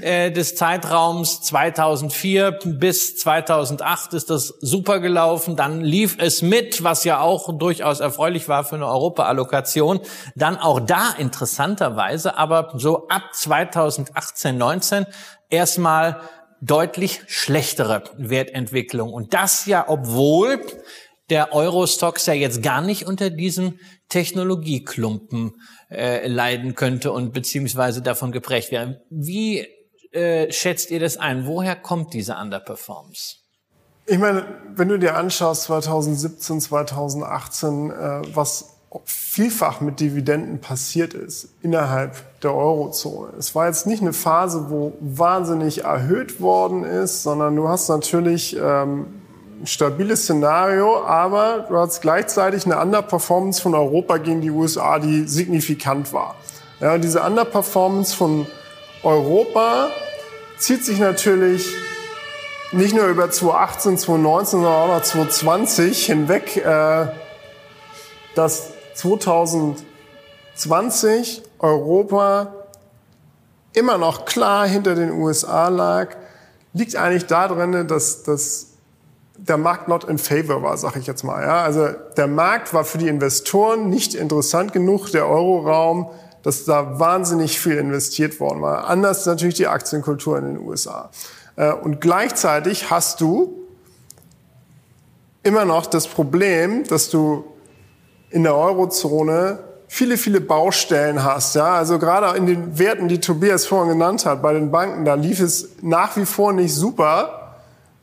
[0.02, 5.56] äh, des Zeitraums 2004 bis 2008 ist das super gelaufen.
[5.56, 9.98] Dann lief es mit, was ja auch durchaus erfreulich war für eine Europa-Allokation.
[10.36, 15.06] Dann auch da interessanterweise, aber so ab 2018, 19
[15.50, 16.20] erstmal
[16.60, 19.12] deutlich schlechtere Wertentwicklung.
[19.12, 20.60] Und das ja, obwohl
[21.30, 23.78] der Eurostox ja jetzt gar nicht unter diesem
[24.14, 29.00] Technologieklumpen äh, leiden könnte und beziehungsweise davon geprägt wäre.
[29.10, 29.66] Wie
[30.12, 31.46] äh, schätzt ihr das ein?
[31.46, 33.38] Woher kommt diese Underperformance?
[34.06, 34.46] Ich meine,
[34.76, 42.54] wenn du dir anschaust 2017, 2018, äh, was vielfach mit Dividenden passiert ist innerhalb der
[42.54, 43.32] Eurozone.
[43.36, 48.56] Es war jetzt nicht eine Phase, wo wahnsinnig erhöht worden ist, sondern du hast natürlich
[48.56, 49.23] ähm,
[49.66, 56.12] stabiles Szenario, aber du hast gleichzeitig eine Underperformance von Europa gegen die USA, die signifikant
[56.12, 56.36] war.
[56.80, 58.46] Ja, diese Underperformance von
[59.02, 59.88] Europa
[60.58, 61.74] zieht sich natürlich
[62.72, 67.06] nicht nur über 2018, 2019, sondern auch noch 2020 hinweg, äh,
[68.34, 72.54] dass 2020 Europa
[73.72, 76.16] immer noch klar hinter den USA lag,
[76.72, 78.73] liegt eigentlich darin, dass, dass
[79.36, 81.42] der Markt not in favor war, sag ich jetzt mal.
[81.42, 81.62] Ja?
[81.62, 86.08] Also der Markt war für die Investoren nicht interessant genug, der Euroraum,
[86.42, 88.86] dass da wahnsinnig viel investiert worden war.
[88.86, 91.10] Anders ist natürlich die Aktienkultur in den USA.
[91.56, 93.54] Äh, und gleichzeitig hast du
[95.42, 97.44] immer noch das Problem, dass du
[98.30, 101.54] in der Eurozone viele, viele Baustellen hast.
[101.54, 101.74] Ja?
[101.74, 105.40] Also gerade in den Werten, die Tobias vorhin genannt hat, bei den Banken, da lief
[105.40, 107.43] es nach wie vor nicht super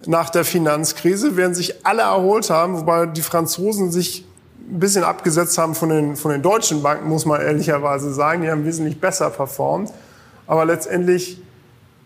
[0.08, 4.26] nach der Finanzkrise, während sich alle erholt haben, wobei die Franzosen sich
[4.72, 8.42] ein bisschen abgesetzt haben von den, von den deutschen Banken, muss man ehrlicherweise sagen.
[8.42, 9.92] Die haben wesentlich besser performt.
[10.48, 11.42] Aber letztendlich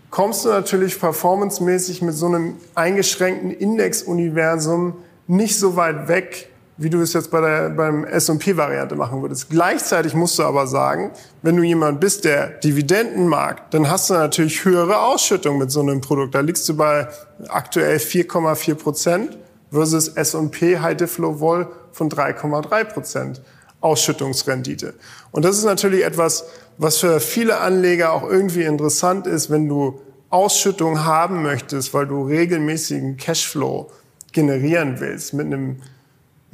[0.10, 4.94] kommst du natürlich performancemäßig mit so einem eingeschränkten Indexuniversum
[5.28, 9.50] nicht so weit weg wie du es jetzt bei der, beim S&P-Variante machen würdest.
[9.50, 11.12] Gleichzeitig musst du aber sagen,
[11.42, 15.82] wenn du jemand bist, der Dividenden mag, dann hast du natürlich höhere Ausschüttung mit so
[15.82, 16.36] einem Produkt.
[16.36, 17.08] Da liegst du bei
[17.48, 19.38] aktuell 4,4 Prozent
[19.72, 23.42] versus S&P High Diff Low Vol von 3,3 Prozent
[23.80, 24.96] Ausschüttungsrendite.
[25.32, 26.46] Und das ist natürlich etwas,
[26.78, 32.24] was für viele Anleger auch irgendwie interessant ist, wenn du Ausschüttung haben möchtest, weil du
[32.24, 33.90] regelmäßigen Cashflow
[34.34, 35.78] generieren willst mit einem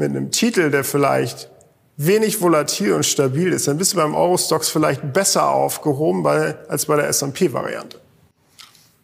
[0.02, 1.50] mit einem Titel, der vielleicht
[1.96, 6.88] wenig volatil und stabil ist, dann bist du beim Eurostox vielleicht besser aufgehoben bei, als
[6.88, 8.00] bei der S&P-Variante.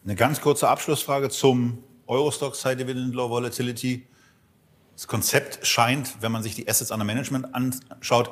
[0.03, 4.07] Eine ganz kurze Abschlussfrage zum Eurostox High Dividend Low Volatility.
[4.95, 8.31] Das Konzept scheint, wenn man sich die Assets under Management anschaut,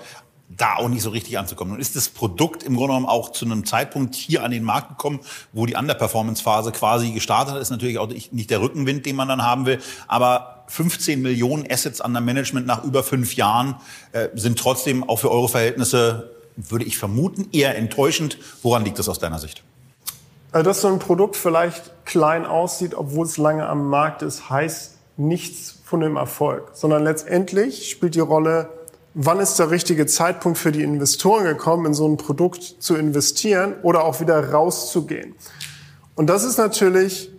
[0.50, 1.74] da auch nicht so richtig anzukommen.
[1.74, 4.90] Nun ist das Produkt im Grunde genommen auch zu einem Zeitpunkt hier an den Markt
[4.90, 5.20] gekommen,
[5.54, 7.62] wo die Underperformance-Phase quasi gestartet hat.
[7.62, 9.80] Ist natürlich auch nicht der Rückenwind, den man dann haben will.
[10.08, 13.76] Aber 15 Millionen Assets under Management nach über fünf Jahren
[14.12, 18.38] äh, sind trotzdem auch für eure Verhältnisse, würde ich vermuten, eher enttäuschend.
[18.64, 19.64] Woran liegt das aus deiner Sicht?
[20.52, 24.94] Also, dass so ein Produkt vielleicht klein aussieht, obwohl es lange am Markt ist, heißt
[25.18, 28.70] nichts von dem Erfolg, sondern letztendlich spielt die Rolle,
[29.14, 33.76] wann ist der richtige Zeitpunkt für die Investoren gekommen, in so ein Produkt zu investieren
[33.82, 35.36] oder auch wieder rauszugehen.
[36.16, 37.30] Und das ist natürlich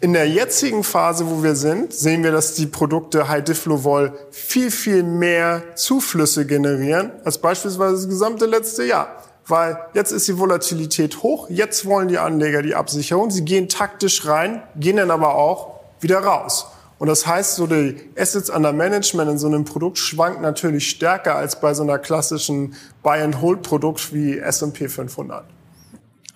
[0.00, 4.70] in der jetzigen Phase, wo wir sind, sehen wir, dass die Produkte High Diflovol viel,
[4.70, 9.16] viel mehr Zuflüsse generieren als beispielsweise das gesamte letzte Jahr.
[9.46, 14.26] Weil jetzt ist die Volatilität hoch, jetzt wollen die Anleger die Absicherung, sie gehen taktisch
[14.26, 16.66] rein, gehen dann aber auch wieder raus.
[16.98, 21.34] Und das heißt, so die Assets under Management in so einem Produkt schwankt natürlich stärker
[21.34, 25.44] als bei so einer klassischen Buy-and-Hold-Produkt wie S&P 500.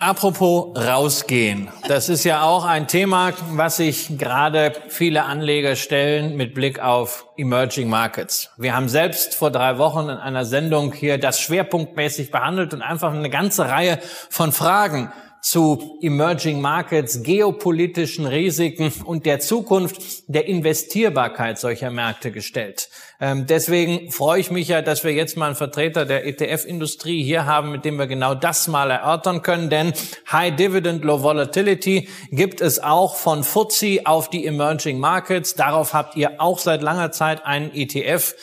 [0.05, 1.71] Apropos rausgehen.
[1.89, 7.27] Das ist ja auch ein Thema, was sich gerade viele Anleger stellen mit Blick auf
[7.39, 8.51] Emerging Markets.
[8.59, 13.15] Wir haben selbst vor drei Wochen in einer Sendung hier das schwerpunktmäßig behandelt und einfach
[13.15, 15.11] eine ganze Reihe von Fragen
[15.45, 22.89] zu Emerging Markets, geopolitischen Risiken und der Zukunft der Investierbarkeit solcher Märkte gestellt.
[23.21, 27.45] Ähm, deswegen freue ich mich ja, dass wir jetzt mal einen Vertreter der ETF-Industrie hier
[27.45, 29.69] haben, mit dem wir genau das mal erörtern können.
[29.69, 29.93] Denn
[30.33, 35.57] High Dividend, Low Volatility gibt es auch von FTSE auf die Emerging Markets.
[35.57, 38.35] Darauf habt ihr auch seit langer Zeit einen ETF.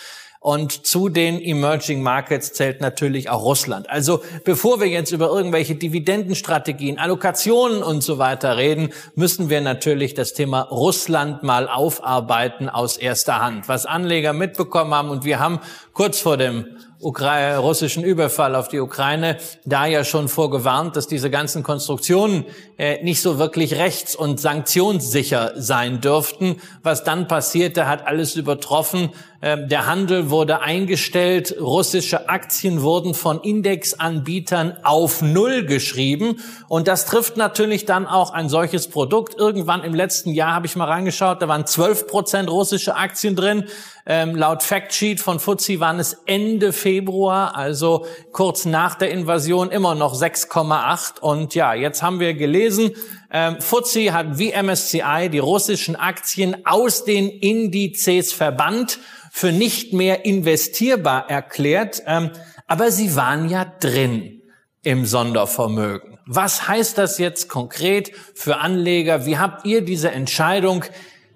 [0.43, 3.88] Und zu den Emerging Markets zählt natürlich auch Russland.
[3.91, 10.15] Also bevor wir jetzt über irgendwelche Dividendenstrategien, Allokationen und so weiter reden, müssen wir natürlich
[10.15, 13.67] das Thema Russland mal aufarbeiten aus erster Hand.
[13.67, 15.60] Was Anleger mitbekommen haben und wir haben
[15.93, 16.65] kurz vor dem
[17.04, 22.45] russischen Überfall auf die Ukraine da ja schon vorgewarnt, dass diese ganzen Konstruktionen
[22.77, 26.58] äh, nicht so wirklich rechts- und sanktionssicher sein dürften.
[26.84, 29.10] Was dann passierte, hat alles übertroffen.
[29.43, 31.56] Ähm, der Handel wurde eingestellt.
[31.60, 36.39] Russische Aktien wurden von Indexanbietern auf Null geschrieben.
[36.67, 39.36] Und das trifft natürlich dann auch ein solches Produkt.
[39.39, 43.65] Irgendwann im letzten Jahr habe ich mal reingeschaut, da waren 12 Prozent russische Aktien drin.
[44.06, 49.95] Ähm, laut Factsheet von FTSE waren es Ende Februar, also kurz nach der Invasion, immer
[49.95, 51.19] noch 6,8.
[51.19, 52.91] Und ja, jetzt haben wir gelesen,
[53.32, 58.99] ähm, FTSE hat wie MSCI die russischen Aktien aus den Indizes verbannt,
[59.34, 62.04] für nicht mehr investierbar erklärt.
[62.06, 62.32] Ähm,
[62.67, 64.41] aber sie waren ja drin
[64.84, 66.20] im Sondervermögen.
[66.26, 69.26] Was heißt das jetzt konkret für Anleger?
[69.26, 70.84] Wie habt ihr diese Entscheidung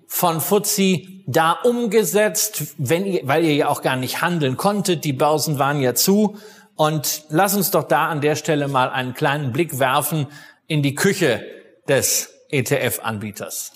[0.07, 5.13] von FTSE da umgesetzt, wenn ihr, weil ihr ja auch gar nicht handeln konntet, die
[5.13, 6.37] Börsen waren ja zu.
[6.75, 10.27] Und lass uns doch da an der Stelle mal einen kleinen Blick werfen
[10.67, 11.45] in die Küche
[11.87, 13.71] des ETF-Anbieters.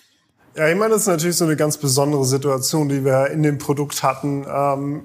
[0.60, 3.60] Ja, ich meine, das ist natürlich so eine ganz besondere Situation, die wir in dem
[3.60, 4.46] Produkt hatten.
[4.46, 5.04] Ähm,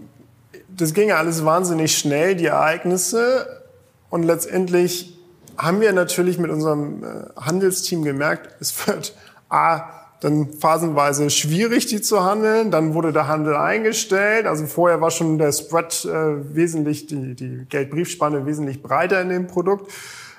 [0.68, 3.62] das ging alles wahnsinnig schnell, die Ereignisse.
[4.10, 5.16] Und letztendlich
[5.56, 7.06] haben wir natürlich mit unserem äh,
[7.40, 9.14] Handelsteam gemerkt, es wird
[9.48, 12.72] A, dann phasenweise schwierig, die zu handeln.
[12.72, 14.46] Dann wurde der Handel eingestellt.
[14.46, 19.46] Also vorher war schon der Spread äh, wesentlich, die, die Geldbriefspanne wesentlich breiter in dem
[19.46, 19.92] Produkt.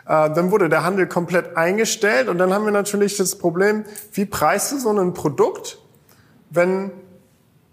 [0.06, 2.28] Äh, dann wurde der Handel komplett eingestellt.
[2.28, 5.80] Und dann haben wir natürlich das Problem, wie preist du so ein Produkt,
[6.50, 6.92] wenn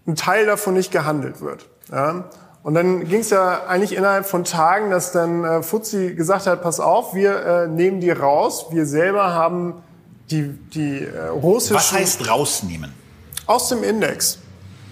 [0.07, 1.67] ein Teil davon nicht gehandelt wird.
[1.91, 2.25] Ja?
[2.63, 6.61] Und dann ging es ja eigentlich innerhalb von Tagen, dass dann äh, Fuzzi gesagt hat,
[6.61, 8.67] pass auf, wir äh, nehmen die raus.
[8.71, 9.83] Wir selber haben
[10.31, 11.75] die, die äh, russischen...
[11.75, 12.93] Was heißt rausnehmen?
[13.45, 14.39] Aus dem Index.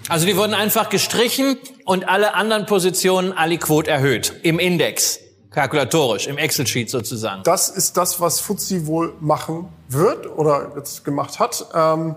[0.09, 5.20] Also die wurden einfach gestrichen und alle anderen Positionen aliquot erhöht im Index,
[5.51, 7.43] kalkulatorisch, im Excel-Sheet sozusagen.
[7.43, 11.67] Das ist das, was FTSE wohl machen wird oder jetzt gemacht hat.
[11.73, 12.15] Ähm,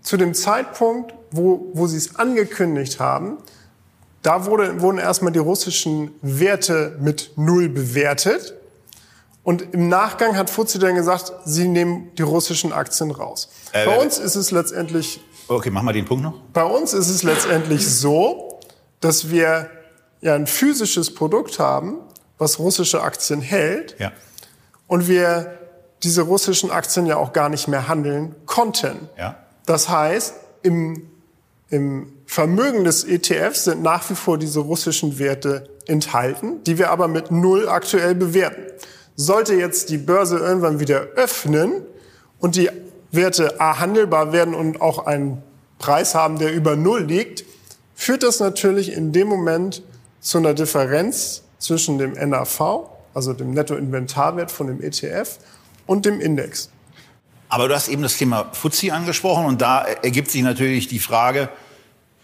[0.00, 3.38] zu dem Zeitpunkt, wo, wo sie es angekündigt haben,
[4.22, 8.54] da wurde, wurden erstmal die russischen Werte mit Null bewertet.
[9.42, 13.48] Und im Nachgang hat Fuzzi dann gesagt, sie nehmen die russischen Aktien raus.
[13.72, 15.20] Äh, bei uns ist es letztendlich.
[15.48, 16.34] Okay, machen wir den Punkt noch.
[16.52, 18.60] Bei uns ist es letztendlich so,
[19.00, 19.70] dass wir
[20.20, 21.98] ja ein physisches Produkt haben,
[22.38, 23.96] was russische Aktien hält.
[23.98, 24.12] Ja.
[24.86, 25.58] Und wir
[26.02, 29.08] diese russischen Aktien ja auch gar nicht mehr handeln konnten.
[29.18, 29.36] Ja.
[29.66, 31.10] Das heißt, im,
[31.70, 37.08] im Vermögen des ETFs sind nach wie vor diese russischen Werte enthalten, die wir aber
[37.08, 38.62] mit Null aktuell bewerten.
[39.16, 41.82] Sollte jetzt die Börse irgendwann wieder öffnen
[42.38, 42.70] und die
[43.10, 45.42] Werte A handelbar werden und auch einen
[45.78, 47.44] Preis haben, der über Null liegt,
[47.94, 49.82] führt das natürlich in dem Moment
[50.20, 55.38] zu einer Differenz zwischen dem NAV, also dem Nettoinventarwert von dem ETF,
[55.86, 56.70] und dem Index.
[57.48, 61.48] Aber du hast eben das Thema FTSE angesprochen und da ergibt sich natürlich die Frage,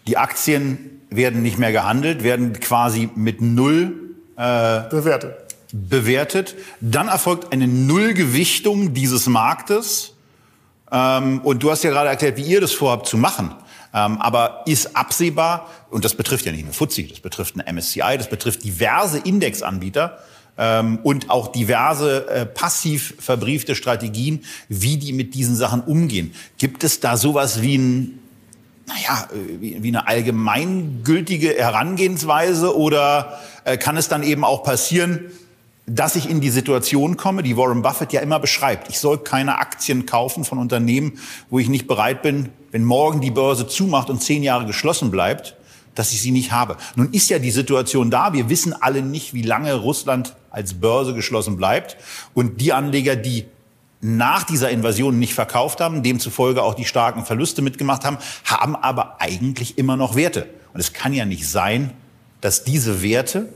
[0.06, 5.44] die Aktien werden nicht mehr gehandelt, werden quasi mit Null äh, bewertet
[5.74, 6.54] bewertet.
[6.80, 10.12] Dann erfolgt eine Nullgewichtung dieses Marktes.
[10.90, 13.54] Ähm, und du hast ja gerade erklärt, wie ihr das vorhabt zu machen.
[13.94, 18.18] Ähm, aber ist absehbar, und das betrifft ja nicht nur FTSE, das betrifft eine MSCI,
[18.18, 20.18] das betrifft diverse Indexanbieter
[20.59, 26.35] ähm, und auch diverse äh, passiv verbriefte Strategien, wie die mit diesen Sachen umgehen.
[26.59, 28.18] Gibt es da sowas wie ein
[28.87, 35.30] naja, äh, wie, eine allgemeingültige Herangehensweise oder äh, kann es dann eben auch passieren,
[35.86, 38.88] dass ich in die Situation komme, die Warren Buffett ja immer beschreibt.
[38.88, 41.18] Ich soll keine Aktien kaufen von Unternehmen,
[41.50, 45.56] wo ich nicht bereit bin, wenn morgen die Börse zumacht und zehn Jahre geschlossen bleibt,
[45.94, 46.76] dass ich sie nicht habe.
[46.96, 48.32] Nun ist ja die Situation da.
[48.32, 51.96] Wir wissen alle nicht, wie lange Russland als Börse geschlossen bleibt.
[52.32, 53.44] Und die Anleger, die
[54.00, 59.20] nach dieser Invasion nicht verkauft haben, demzufolge auch die starken Verluste mitgemacht haben, haben aber
[59.20, 60.46] eigentlich immer noch Werte.
[60.72, 61.92] Und es kann ja nicht sein,
[62.40, 63.48] dass diese Werte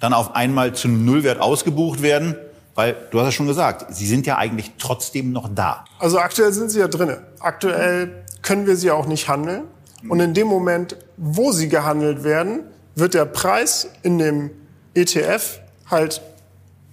[0.00, 2.36] dann auf einmal zu Nullwert ausgebucht werden,
[2.74, 5.84] weil du hast ja schon gesagt, sie sind ja eigentlich trotzdem noch da.
[5.98, 7.22] Also aktuell sind sie ja drinne.
[7.40, 9.64] Aktuell können wir sie auch nicht handeln.
[10.08, 12.60] Und in dem Moment, wo sie gehandelt werden,
[12.94, 14.50] wird der Preis in dem
[14.94, 15.58] ETF
[15.90, 16.22] halt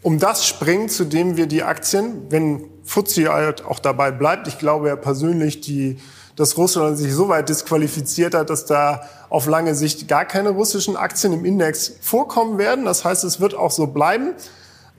[0.01, 4.59] um das springen, zu dem wir die Aktien, wenn Fuzzi halt auch dabei bleibt, ich
[4.59, 5.97] glaube ja persönlich, die
[6.35, 10.97] dass Russland sich so weit disqualifiziert hat, dass da auf lange Sicht gar keine russischen
[10.97, 12.85] Aktien im Index vorkommen werden.
[12.85, 14.33] Das heißt, es wird auch so bleiben.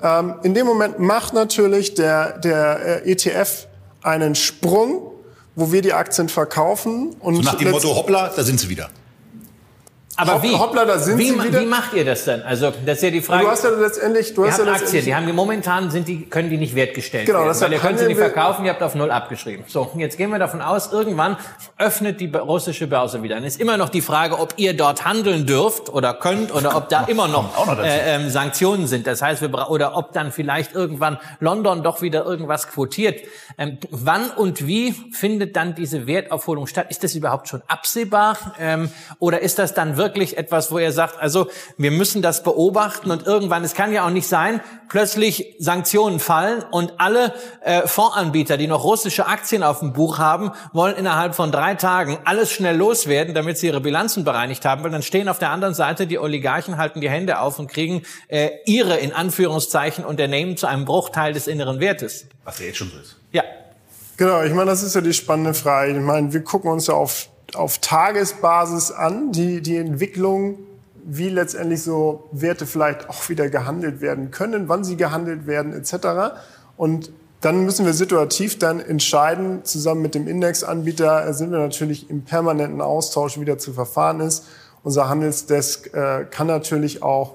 [0.03, 3.67] Ähm, in dem Moment macht natürlich der, der äh, ETF
[4.03, 5.13] einen Sprung,
[5.55, 7.17] wo wir die Aktien verkaufen.
[7.21, 8.91] Und so nach dem Motto, hoppla, da sind sie wieder.
[10.17, 10.55] Aber wie?
[10.55, 11.61] Hoppla, da sind wie, sie wieder.
[11.61, 12.43] Wie macht ihr das denn?
[12.43, 13.45] Also das ist ja die Frage.
[13.45, 15.91] Du hast ja letztendlich, du ihr hast habt ja Aktien, letztendlich die haben die momentan
[15.91, 18.65] sind die können die nicht wertgestellt Genau, werden, deshalb weil ihr könnt sie nicht verkaufen,
[18.65, 19.65] ihr habt auf null abgeschrieben.
[19.69, 21.37] So, und jetzt gehen wir davon aus, irgendwann
[21.77, 23.35] öffnet die russische Börse wieder.
[23.35, 26.89] Dann ist immer noch die Frage, ob ihr dort handeln dürft oder könnt oder ob
[26.89, 29.07] da immer noch, noch äh, ähm, Sanktionen sind.
[29.07, 33.21] Das heißt, wir oder ob dann vielleicht irgendwann London doch wieder irgendwas quotiert.
[33.59, 36.87] Ähm, wann und wie findet dann diese Wertaufholung statt?
[36.91, 38.39] Ist das überhaupt schon absehbar?
[38.59, 43.11] Ähm, oder ist das dann wirklich etwas, wo ihr sagt, also wir müssen das beobachten
[43.11, 48.57] und irgendwann, es kann ja auch nicht sein, plötzlich Sanktionen fallen und alle äh, Fondsanbieter,
[48.57, 52.77] die noch russische Aktien auf dem Buch haben, wollen innerhalb von drei Tagen alles schnell
[52.77, 56.19] loswerden, damit sie ihre Bilanzen bereinigt haben, weil dann stehen auf der anderen Seite die
[56.19, 61.33] Oligarchen, halten die Hände auf und kriegen äh, ihre, in Anführungszeichen, Unternehmen zu einem Bruchteil
[61.33, 62.27] des inneren Wertes.
[62.45, 63.17] Was ja jetzt schon so ist.
[63.33, 63.43] Ja.
[64.17, 65.93] Genau, ich meine, das ist ja die spannende Frage.
[65.93, 70.59] Ich meine, wir gucken uns ja auf, auf Tagesbasis an, die, die Entwicklung,
[71.05, 76.37] wie letztendlich so Werte vielleicht auch wieder gehandelt werden können, wann sie gehandelt werden, etc.
[76.77, 82.11] Und dann müssen wir situativ dann entscheiden, zusammen mit dem Indexanbieter äh, sind wir natürlich
[82.11, 84.47] im permanenten Austausch, wie der zu verfahren ist.
[84.83, 87.35] Unser Handelsdesk äh, kann natürlich auch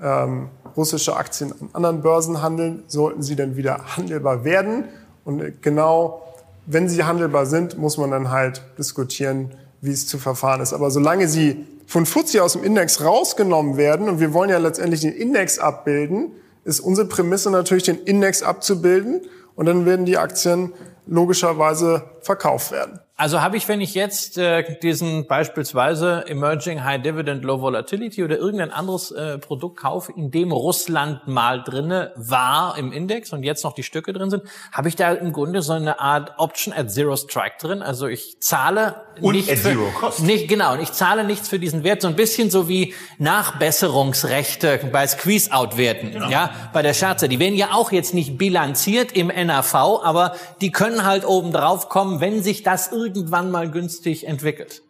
[0.00, 4.84] ähm, russische Aktien an anderen Börsen handeln, sollten sie dann wieder handelbar werden.
[5.24, 6.22] Und äh, genau,
[6.66, 10.72] wenn sie handelbar sind, muss man dann halt diskutieren, wie es zu verfahren ist.
[10.72, 15.00] Aber solange sie von FTSE aus dem Index rausgenommen werden, und wir wollen ja letztendlich
[15.00, 16.32] den Index abbilden,
[16.64, 19.22] ist unsere Prämisse natürlich, den Index abzubilden.
[19.56, 20.72] Und dann werden die Aktien
[21.06, 23.00] logischerweise verkauft werden.
[23.20, 28.38] Also habe ich, wenn ich jetzt äh, diesen beispielsweise Emerging High Dividend Low Volatility oder
[28.38, 33.62] irgendein anderes äh, Produkt kaufe, in dem Russland mal drinne war im Index und jetzt
[33.62, 36.90] noch die Stücke drin sind, habe ich da im Grunde so eine Art Option at
[36.90, 37.82] Zero Strike drin.
[37.82, 39.76] Also ich zahle Und nicht für,
[40.22, 44.80] nicht genau und ich zahle nichts für diesen Wert, so ein bisschen so wie Nachbesserungsrechte
[44.90, 47.28] bei Squeeze-Out-Werten, ja, bei der Scherze.
[47.28, 51.90] Die werden ja auch jetzt nicht bilanziert im NAV, aber die können halt oben drauf
[51.90, 54.82] kommen, wenn sich das irgendwann mal günstig entwickelt.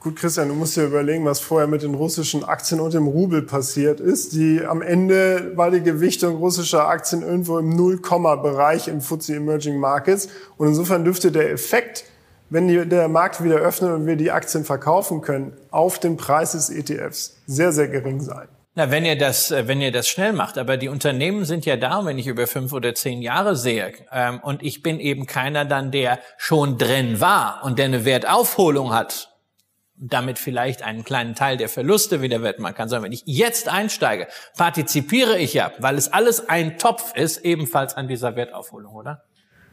[0.00, 3.42] Gut, Christian, du musst dir überlegen, was vorher mit den russischen Aktien und dem Rubel
[3.42, 4.34] passiert ist.
[4.34, 10.28] Die am Ende war die Gewichtung russischer Aktien irgendwo im Null-Komma-Bereich im FTSE Emerging Markets.
[10.58, 12.04] Und insofern dürfte der Effekt,
[12.50, 16.52] wenn die, der Markt wieder öffnet und wir die Aktien verkaufen können, auf den Preis
[16.52, 18.46] des ETFs sehr, sehr gering sein.
[18.78, 21.78] Na, wenn ihr das, äh, wenn ihr das schnell macht, aber die Unternehmen sind ja
[21.78, 25.64] da, wenn ich über fünf oder zehn Jahre sehe, ähm, und ich bin eben keiner
[25.64, 29.34] dann, der schon drin war und der eine Wertaufholung hat,
[29.96, 34.28] damit vielleicht einen kleinen Teil der Verluste wieder wettmachen kann, sondern wenn ich jetzt einsteige,
[34.58, 39.24] partizipiere ich ja, weil es alles ein Topf ist, ebenfalls an dieser Wertaufholung, oder?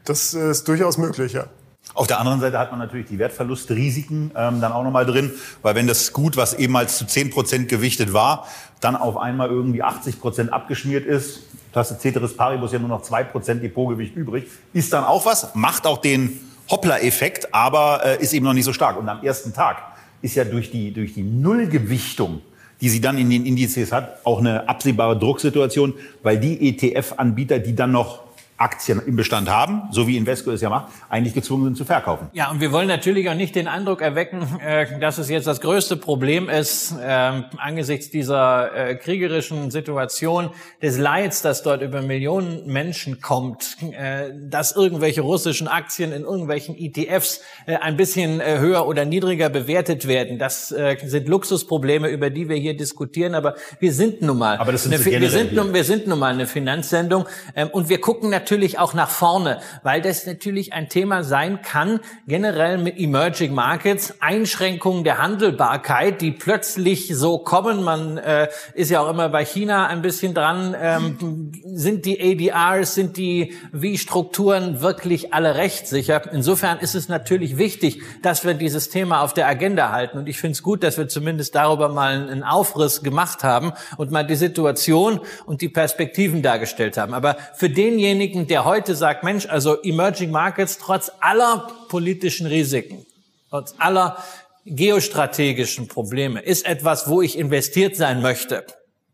[0.06, 1.48] Das äh, ist durchaus möglich, ja.
[1.92, 5.32] Auf der anderen Seite hat man natürlich die Wertverlustrisiken ähm, dann auch nochmal drin,
[5.62, 8.48] weil wenn das Gut, was ehemals zu 10 Prozent gewichtet war,
[8.80, 11.40] dann auf einmal irgendwie 80 Prozent abgeschmiert ist,
[11.72, 15.86] du Ceteris Paribus ja nur noch 2 Prozent Depotgewicht übrig, ist dann auch was, macht
[15.86, 18.96] auch den Hoppler-Effekt, aber äh, ist eben noch nicht so stark.
[18.96, 19.76] Und am ersten Tag
[20.22, 22.40] ist ja durch die, durch die Nullgewichtung
[22.80, 27.74] die sie dann in den Indizes hat, auch eine absehbare Drucksituation, weil die ETF-Anbieter, die
[27.74, 28.23] dann noch
[28.56, 32.28] Aktien im Bestand haben, so wie Invesco es ja macht, eigentlich gezwungen sind zu verkaufen.
[32.34, 35.60] Ja, und wir wollen natürlich auch nicht den Eindruck erwecken, äh, dass es jetzt das
[35.60, 40.50] größte Problem ist, ähm, angesichts dieser äh, kriegerischen Situation
[40.80, 46.76] des Leids, das dort über Millionen Menschen kommt, äh, dass irgendwelche russischen Aktien in irgendwelchen
[46.78, 50.38] ETFs ein bisschen höher oder niedriger bewertet werden.
[50.38, 54.84] Das sind Luxusprobleme, über die wir hier diskutieren, aber wir sind nun mal, Aber das
[54.84, 58.30] sind eine, wir, sind nun, wir sind nun mal eine Finanzsendung ähm, und wir gucken
[58.30, 58.43] natürlich
[58.78, 65.04] auch nach vorne, weil das natürlich ein Thema sein kann, generell mit Emerging Markets, Einschränkungen
[65.04, 67.82] der Handelbarkeit, die plötzlich so kommen.
[67.82, 70.74] Man äh, ist ja auch immer bei China ein bisschen dran.
[70.78, 76.22] Ähm, sind die ADRs, sind die Wie-Strukturen wirklich alle rechtssicher?
[76.32, 80.18] Insofern ist es natürlich wichtig, dass wir dieses Thema auf der Agenda halten.
[80.18, 84.10] Und ich finde es gut, dass wir zumindest darüber mal einen Aufriss gemacht haben und
[84.10, 87.14] mal die Situation und die Perspektiven dargestellt haben.
[87.14, 93.06] Aber für denjenigen, der heute sagt, Mensch, also Emerging Markets trotz aller politischen Risiken,
[93.48, 94.18] trotz aller
[94.66, 98.64] geostrategischen Probleme, ist etwas, wo ich investiert sein möchte.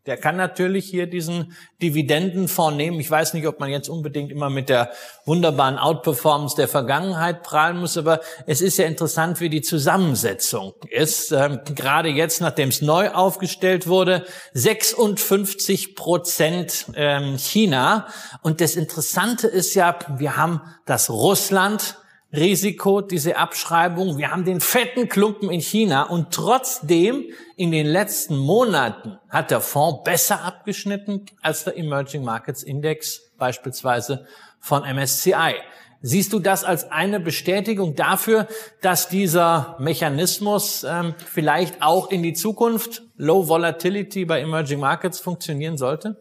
[0.07, 2.99] Der kann natürlich hier diesen Dividendenfonds nehmen.
[2.99, 4.91] Ich weiß nicht, ob man jetzt unbedingt immer mit der
[5.25, 11.31] wunderbaren Outperformance der Vergangenheit prahlen muss, aber es ist ja interessant, wie die Zusammensetzung ist.
[11.31, 18.07] Ähm, gerade jetzt, nachdem es neu aufgestellt wurde, 56 Prozent ähm, China.
[18.41, 22.00] Und das Interessante ist ja, wir haben das Russland,
[22.33, 24.17] Risiko, diese Abschreibung.
[24.17, 27.25] Wir haben den fetten Klumpen in China und trotzdem
[27.57, 34.25] in den letzten Monaten hat der Fonds besser abgeschnitten als der Emerging Markets Index beispielsweise
[34.59, 35.55] von MSCI.
[36.03, 38.47] Siehst du das als eine Bestätigung dafür,
[38.81, 45.77] dass dieser Mechanismus ähm, vielleicht auch in die Zukunft Low Volatility bei Emerging Markets funktionieren
[45.77, 46.15] sollte?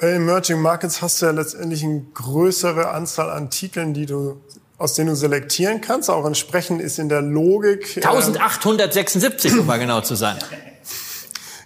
[0.00, 4.42] Bei Emerging Markets hast du ja letztendlich eine größere Anzahl an Titeln, die du
[4.78, 6.10] aus denen du selektieren kannst.
[6.10, 7.96] Auch entsprechend ist in der Logik.
[7.96, 10.36] 1876, ähm, um mal genau zu sein.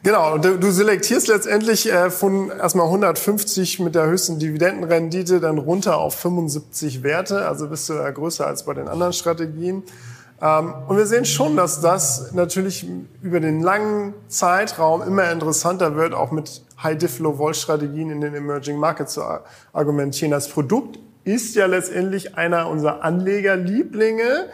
[0.02, 5.98] Genau, du, du selektierst letztendlich äh, von erstmal 150 mit der höchsten Dividendenrendite dann runter
[5.98, 9.82] auf 75 Werte, also bist du da größer als bei den anderen Strategien.
[10.40, 12.86] Ähm, und wir sehen schon, dass das natürlich
[13.22, 19.22] über den langen Zeitraum immer interessanter wird, auch mit High-Diff-Low-Vol-Strategien in den Emerging Markets zu
[19.72, 20.30] argumentieren.
[20.30, 24.46] Das Produkt ist ja letztendlich einer unserer Anlegerlieblinge.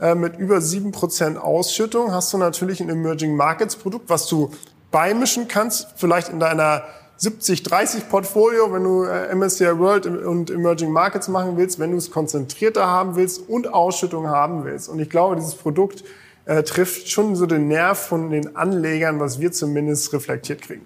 [0.00, 4.50] Äh, mit über 7% Ausschüttung hast du natürlich ein Emerging Markets Produkt, was du
[4.90, 6.82] beimischen kannst, vielleicht in deiner
[7.20, 12.10] 70-30 Portfolio, wenn du äh, MSCI World und Emerging Markets machen willst, wenn du es
[12.10, 14.88] konzentrierter haben willst und Ausschüttung haben willst.
[14.88, 16.02] Und ich glaube, dieses Produkt
[16.46, 20.84] äh, trifft schon so den Nerv von den Anlegern, was wir zumindest reflektiert kriegen.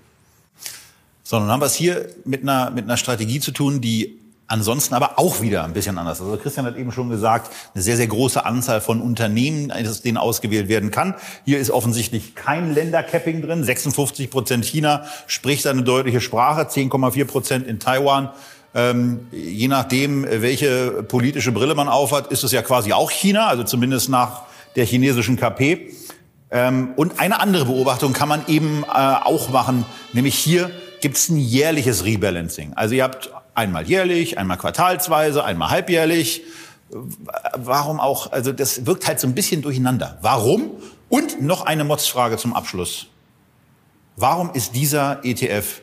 [1.23, 4.19] Sondern haben wir es hier mit einer, mit einer Strategie zu tun, die
[4.49, 6.21] Ansonsten aber auch wieder ein bisschen anders.
[6.21, 10.19] Also Christian hat eben schon gesagt, eine sehr, sehr große Anzahl von Unternehmen, aus denen
[10.19, 11.15] ausgewählt werden kann.
[11.45, 13.65] Hier ist offensichtlich kein Ländercapping drin.
[13.65, 18.31] 56 Prozent China spricht eine deutliche Sprache, 10,4 Prozent in Taiwan.
[18.75, 23.65] Ähm, je nachdem, welche politische Brille man aufhat, ist es ja quasi auch China, also
[23.65, 24.43] zumindest nach
[24.77, 25.91] der chinesischen KP.
[26.51, 30.71] Ähm, und eine andere Beobachtung kann man eben äh, auch machen, nämlich hier
[31.01, 32.73] gibt es ein jährliches Rebalancing.
[32.75, 36.43] Also ihr habt Einmal jährlich, einmal quartalsweise, einmal halbjährlich.
[37.57, 38.31] Warum auch?
[38.31, 40.19] Also das wirkt halt so ein bisschen durcheinander.
[40.21, 40.73] Warum?
[41.09, 43.07] Und noch eine Motzfrage zum Abschluss.
[44.15, 45.81] Warum ist dieser ETF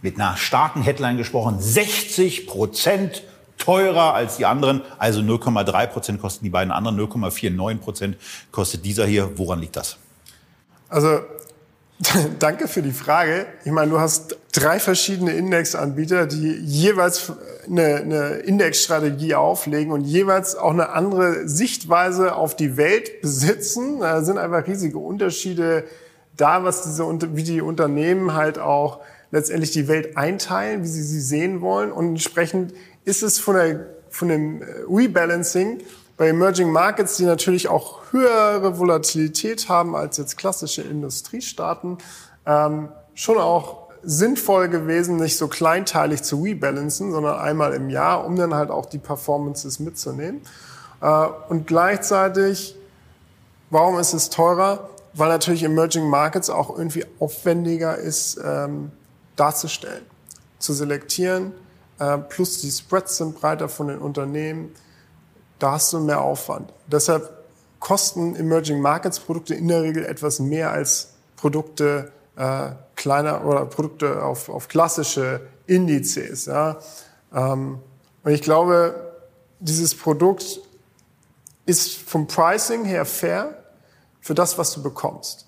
[0.00, 3.24] mit einer starken Headline gesprochen 60 Prozent
[3.58, 4.82] teurer als die anderen?
[4.98, 8.16] Also 0,3 Prozent kosten die beiden anderen, 0,49 Prozent
[8.52, 9.36] kostet dieser hier.
[9.38, 9.96] Woran liegt das?
[10.88, 11.18] Also
[12.38, 13.46] Danke für die Frage.
[13.64, 17.32] Ich meine, du hast drei verschiedene Indexanbieter, die jeweils
[17.66, 24.00] eine, eine Indexstrategie auflegen und jeweils auch eine andere Sichtweise auf die Welt besitzen.
[24.00, 25.84] Da sind einfach riesige Unterschiede
[26.36, 31.20] da, was diese, wie die Unternehmen halt auch letztendlich die Welt einteilen, wie sie sie
[31.20, 31.92] sehen wollen.
[31.92, 32.74] Und entsprechend
[33.04, 35.78] ist es von, der, von dem Rebalancing
[36.16, 41.98] bei Emerging Markets, die natürlich auch höhere Volatilität haben als jetzt klassische Industriestaaten,
[42.46, 48.36] ähm, schon auch sinnvoll gewesen, nicht so kleinteilig zu rebalancen, sondern einmal im Jahr, um
[48.36, 50.42] dann halt auch die Performances mitzunehmen.
[51.00, 52.76] Äh, und gleichzeitig,
[53.70, 54.90] warum ist es teurer?
[55.14, 58.90] Weil natürlich Emerging Markets auch irgendwie aufwendiger ist ähm,
[59.36, 60.04] darzustellen,
[60.58, 61.52] zu selektieren.
[61.98, 64.74] Äh, plus die Spreads sind breiter von den Unternehmen
[65.58, 66.72] da hast du mehr Aufwand.
[66.86, 67.30] Deshalb
[67.80, 74.22] kosten Emerging Markets Produkte in der Regel etwas mehr als Produkte äh, kleiner oder Produkte
[74.22, 76.46] auf, auf klassische Indizes.
[76.46, 76.78] Ja.
[77.32, 77.78] Ähm,
[78.22, 79.12] und ich glaube,
[79.60, 80.60] dieses Produkt
[81.66, 83.64] ist vom Pricing her fair
[84.20, 85.46] für das, was du bekommst.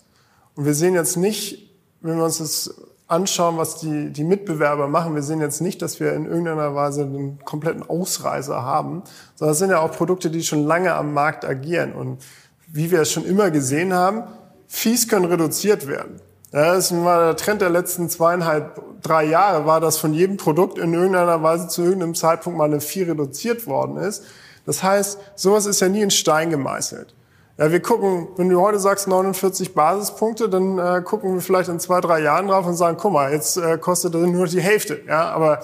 [0.55, 2.75] Und wir sehen jetzt nicht, wenn wir uns das
[3.09, 7.03] anschauen, was die, die Mitbewerber machen, wir sehen jetzt nicht, dass wir in irgendeiner Weise
[7.03, 9.03] einen kompletten Ausreißer haben,
[9.37, 11.93] sondern es sind ja auch Produkte, die schon lange am Markt agieren.
[11.93, 12.19] Und
[12.67, 14.25] wie wir es schon immer gesehen haben,
[14.67, 16.21] Fees können reduziert werden.
[16.53, 20.79] Ja, das war der Trend der letzten zweieinhalb, drei Jahre, war, dass von jedem Produkt
[20.79, 24.25] in irgendeiner Weise zu irgendeinem Zeitpunkt mal eine Fee reduziert worden ist.
[24.65, 27.15] Das heißt, sowas ist ja nie in Stein gemeißelt.
[27.59, 31.81] Ja, wir gucken, wenn du heute sagst 49 Basispunkte, dann äh, gucken wir vielleicht in
[31.81, 35.01] zwei, drei Jahren drauf und sagen, guck mal, jetzt äh, kostet das nur die Hälfte.
[35.09, 35.63] Ja, aber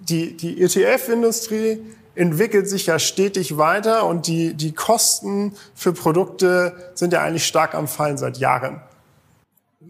[0.00, 1.80] die, die ETF-Industrie
[2.16, 7.74] entwickelt sich ja stetig weiter und die, die Kosten für Produkte sind ja eigentlich stark
[7.74, 8.80] am Fallen seit Jahren.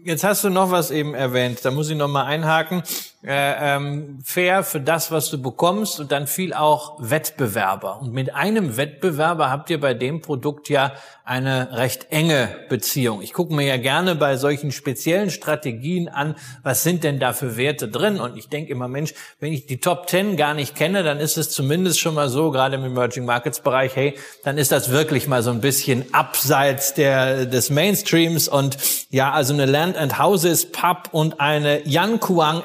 [0.03, 2.83] Jetzt hast du noch was eben erwähnt, da muss ich noch mal einhaken.
[3.25, 8.01] Äh, ähm, fair für das, was du bekommst und dann viel auch Wettbewerber.
[8.01, 10.91] Und mit einem Wettbewerber habt ihr bei dem Produkt ja
[11.23, 13.21] eine recht enge Beziehung.
[13.21, 17.55] Ich gucke mir ja gerne bei solchen speziellen Strategien an, was sind denn da für
[17.55, 18.19] Werte drin?
[18.19, 21.37] Und ich denke immer, Mensch, wenn ich die Top Ten gar nicht kenne, dann ist
[21.37, 25.29] es zumindest schon mal so, gerade im Emerging Markets Bereich, hey, dann ist das wirklich
[25.29, 28.77] mal so ein bisschen abseits der, des Mainstreams und
[29.09, 32.63] ja, also eine Land and Houses Pub und eine Yan Kuang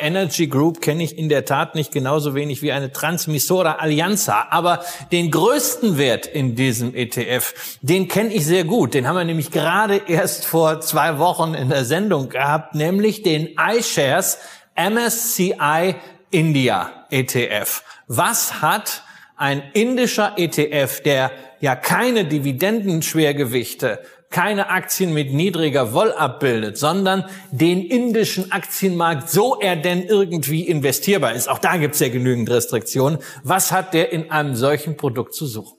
[0.49, 4.49] Energy Group kenne ich in der Tat nicht genauso wenig wie eine Transmissora Allianza.
[4.51, 4.81] Aber
[5.13, 8.95] den größten Wert in diesem ETF, den kenne ich sehr gut.
[8.95, 13.57] Den haben wir nämlich gerade erst vor zwei Wochen in der Sendung gehabt, nämlich den
[13.59, 14.39] iShares
[14.75, 15.97] MSCI
[16.31, 17.83] India ETF.
[18.07, 19.03] Was hat
[19.37, 21.31] ein indischer ETF, der
[21.61, 24.01] ja keine Dividendenschwergewichte,
[24.31, 31.35] keine Aktien mit niedriger Woll abbildet, sondern den indischen Aktienmarkt, so er denn irgendwie investierbar
[31.35, 31.49] ist.
[31.49, 33.19] Auch da gibt es ja genügend Restriktionen.
[33.43, 35.77] Was hat der in einem solchen Produkt zu suchen?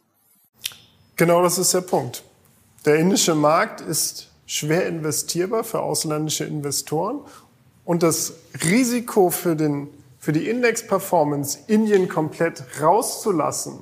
[1.16, 2.24] Genau das ist der Punkt.
[2.86, 7.20] Der indische Markt ist schwer investierbar für ausländische Investoren
[7.86, 8.34] und das
[8.64, 9.90] Risiko für den
[10.20, 13.80] für die Index-Performance Indien komplett rauszulassen,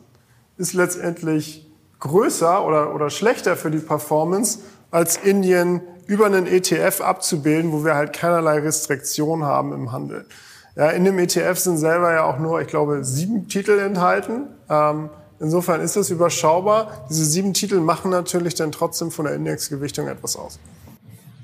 [0.57, 1.66] ist letztendlich
[1.99, 4.59] größer oder, oder schlechter für die Performance,
[4.91, 10.25] als Indien über einen ETF abzubilden, wo wir halt keinerlei Restriktion haben im Handel.
[10.75, 14.47] Ja, in dem ETF sind selber ja auch nur, ich glaube, sieben Titel enthalten.
[14.69, 17.05] Ähm, insofern ist das überschaubar.
[17.09, 20.59] Diese sieben Titel machen natürlich dann trotzdem von der Indexgewichtung etwas aus.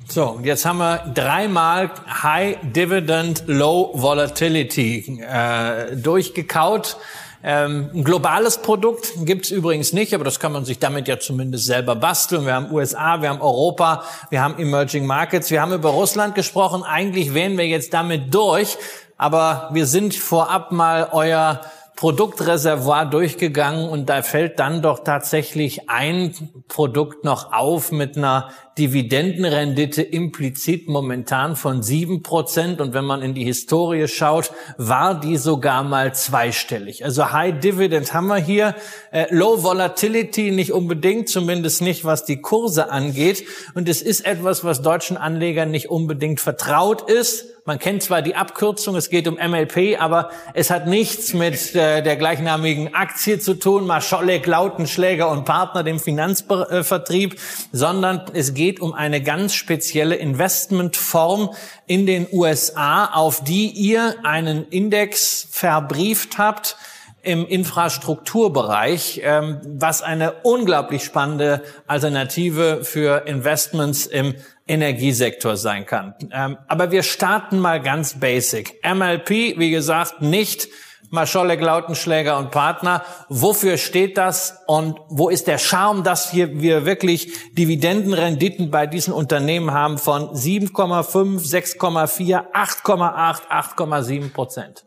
[0.07, 1.89] So, jetzt haben wir dreimal
[2.21, 6.97] High Dividend, Low Volatility äh, durchgekaut.
[7.45, 11.65] Ähm, ein globales Produkt gibt's übrigens nicht, aber das kann man sich damit ja zumindest
[11.65, 12.45] selber basteln.
[12.45, 16.83] Wir haben USA, wir haben Europa, wir haben Emerging Markets, wir haben über Russland gesprochen.
[16.83, 18.77] Eigentlich wären wir jetzt damit durch,
[19.17, 21.59] aber wir sind vorab mal euer
[21.95, 26.33] Produktreservoir durchgegangen und da fällt dann doch tatsächlich ein
[26.67, 32.81] Produkt noch auf mit einer Dividendenrendite implizit momentan von sieben Prozent.
[32.81, 37.05] Und wenn man in die Historie schaut, war die sogar mal zweistellig.
[37.05, 38.75] Also High Dividend haben wir hier.
[39.11, 43.45] Äh, Low Volatility nicht unbedingt, zumindest nicht, was die Kurse angeht.
[43.75, 47.52] Und es ist etwas, was deutschen Anlegern nicht unbedingt vertraut ist.
[47.65, 52.03] Man kennt zwar die Abkürzung, es geht um MLP, aber es hat nichts mit äh,
[52.03, 57.39] der gleichnamigen Aktie zu tun, Mascholek, Lautenschläger und Partner, dem Finanzvertrieb,
[57.71, 61.51] sondern es geht um eine ganz spezielle Investmentform
[61.87, 66.75] in den USA, auf die ihr einen Index verbrieft habt,
[67.21, 74.35] im Infrastrukturbereich, ähm, was eine unglaublich spannende Alternative für Investments im
[74.67, 76.15] Energiesektor sein kann.
[76.31, 78.81] Ähm, aber wir starten mal ganz basic.
[78.83, 80.69] MLP, wie gesagt, nicht
[81.13, 83.03] Mascholek, Lautenschläger und Partner.
[83.29, 89.13] Wofür steht das und wo ist der Charme, dass wir, wir wirklich Dividendenrenditen bei diesen
[89.13, 91.39] Unternehmen haben von 7,5,
[91.77, 94.85] 6,4, 8,8, 8,7 Prozent?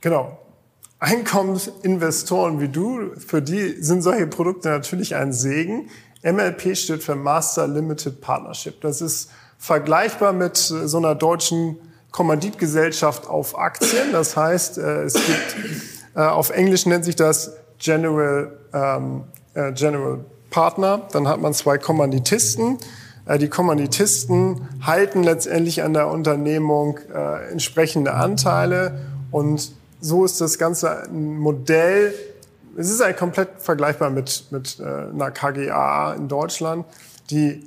[0.00, 0.38] Genau.
[1.00, 5.90] Einkommensinvestoren wie du, für die sind solche Produkte natürlich ein Segen.
[6.32, 8.80] MLP steht für Master Limited Partnership.
[8.80, 11.78] Das ist vergleichbar mit so einer deutschen
[12.10, 14.10] Kommanditgesellschaft auf Aktien.
[14.12, 15.56] Das heißt, äh, es gibt,
[16.14, 19.24] äh, auf Englisch nennt sich das General, ähm,
[19.54, 21.02] äh, General Partner.
[21.12, 22.78] Dann hat man zwei Kommanditisten.
[23.40, 27.00] Die Kommanditisten halten letztendlich an der Unternehmung
[27.50, 29.00] entsprechende Anteile
[29.32, 32.14] und so ist das Ganze ein Modell.
[32.76, 36.84] Es ist eigentlich komplett vergleichbar mit, mit einer KGA in Deutschland,
[37.30, 37.66] die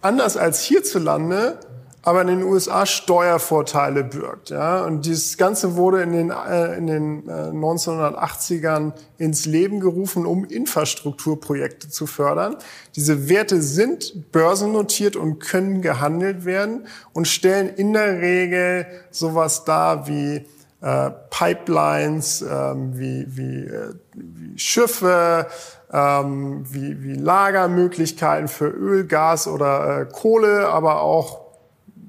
[0.00, 1.58] anders als hierzulande
[2.02, 4.50] aber in den USA Steuervorteile birgt.
[4.50, 4.84] Ja?
[4.84, 10.44] Und dieses Ganze wurde in den, äh, in den äh, 1980ern ins Leben gerufen, um
[10.44, 12.56] Infrastrukturprojekte zu fördern.
[12.96, 20.08] Diese Werte sind börsennotiert und können gehandelt werden und stellen in der Regel sowas dar
[20.08, 20.46] wie
[20.80, 25.46] äh, Pipelines, ähm, wie, wie, äh, wie Schiffe,
[25.92, 31.40] ähm, wie, wie Lagermöglichkeiten für Öl, Gas oder äh, Kohle, aber auch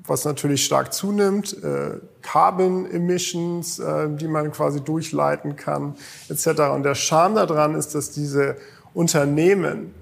[0.05, 5.95] was natürlich stark zunimmt, äh, Carbon Emissions, äh, die man quasi durchleiten kann,
[6.29, 6.61] etc.
[6.73, 8.55] Und der Charme daran ist, dass diese
[8.93, 9.93] Unternehmen,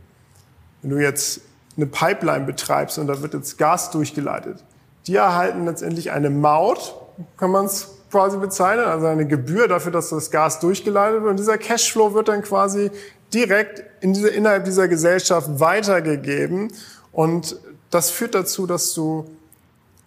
[0.82, 1.42] wenn du jetzt
[1.76, 4.64] eine Pipeline betreibst und da wird jetzt Gas durchgeleitet,
[5.08, 6.96] die erhalten letztendlich eine Maut,
[7.38, 11.32] kann man es quasi bezeichnen, also eine Gebühr dafür, dass das Gas durchgeleitet wird.
[11.32, 12.92] Und dieser Cashflow wird dann quasi
[13.34, 16.72] direkt in diese, innerhalb dieser Gesellschaft weitergegeben.
[17.12, 19.26] Und das führt dazu, dass du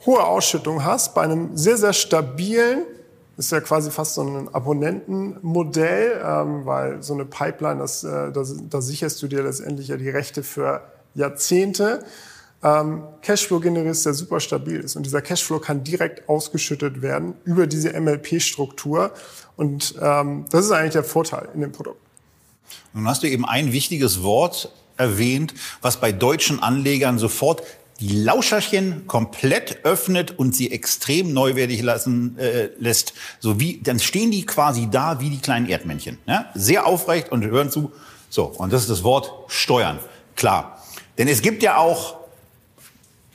[0.04, 2.82] hohe Ausschüttung hast, bei einem sehr, sehr stabilen,
[3.36, 8.54] ist ja quasi fast so ein Abonnentenmodell, ähm, weil so eine Pipeline, das, äh, das,
[8.68, 10.82] da sicherst du dir letztendlich ja die Rechte für
[11.14, 12.04] Jahrzehnte.
[12.64, 14.94] Ähm, Cashflow generierst, der super stabil ist.
[14.94, 19.12] Und dieser Cashflow kann direkt ausgeschüttet werden über diese MLP-Struktur.
[19.56, 22.00] Und ähm, das ist eigentlich der Vorteil in dem Produkt.
[22.94, 27.62] Nun hast du eben ein wichtiges Wort erwähnt, was bei deutschen Anlegern sofort
[28.00, 34.30] die Lauscherchen komplett öffnet und sie extrem neuwertig lassen äh, lässt, so wie dann stehen
[34.30, 36.46] die quasi da wie die kleinen Erdmännchen, ja?
[36.54, 37.92] sehr aufrecht und hören zu.
[38.28, 39.98] So und das ist das Wort Steuern,
[40.34, 40.82] klar.
[41.18, 42.21] Denn es gibt ja auch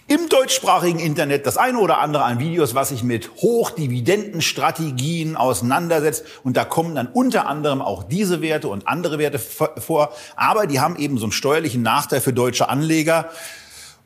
[0.07, 6.23] im deutschsprachigen Internet das eine oder andere an Videos, was sich mit Hochdividendenstrategien auseinandersetzt.
[6.43, 10.13] Und da kommen dann unter anderem auch diese Werte und andere Werte vor.
[10.37, 13.29] Aber die haben eben so einen steuerlichen Nachteil für deutsche Anleger.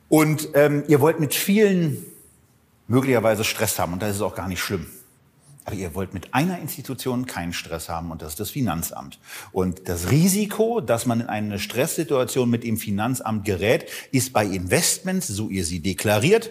[0.08, 2.04] Und ähm, ihr wollt mit vielen
[2.88, 3.92] möglicherweise Stress haben.
[3.92, 4.88] Und das ist auch gar nicht schlimm.
[5.64, 9.18] Aber ihr wollt mit einer Institution keinen Stress haben und das ist das Finanzamt.
[9.52, 15.28] Und das Risiko, dass man in eine Stresssituation mit dem Finanzamt gerät, ist bei Investments,
[15.28, 16.50] so ihr sie deklariert,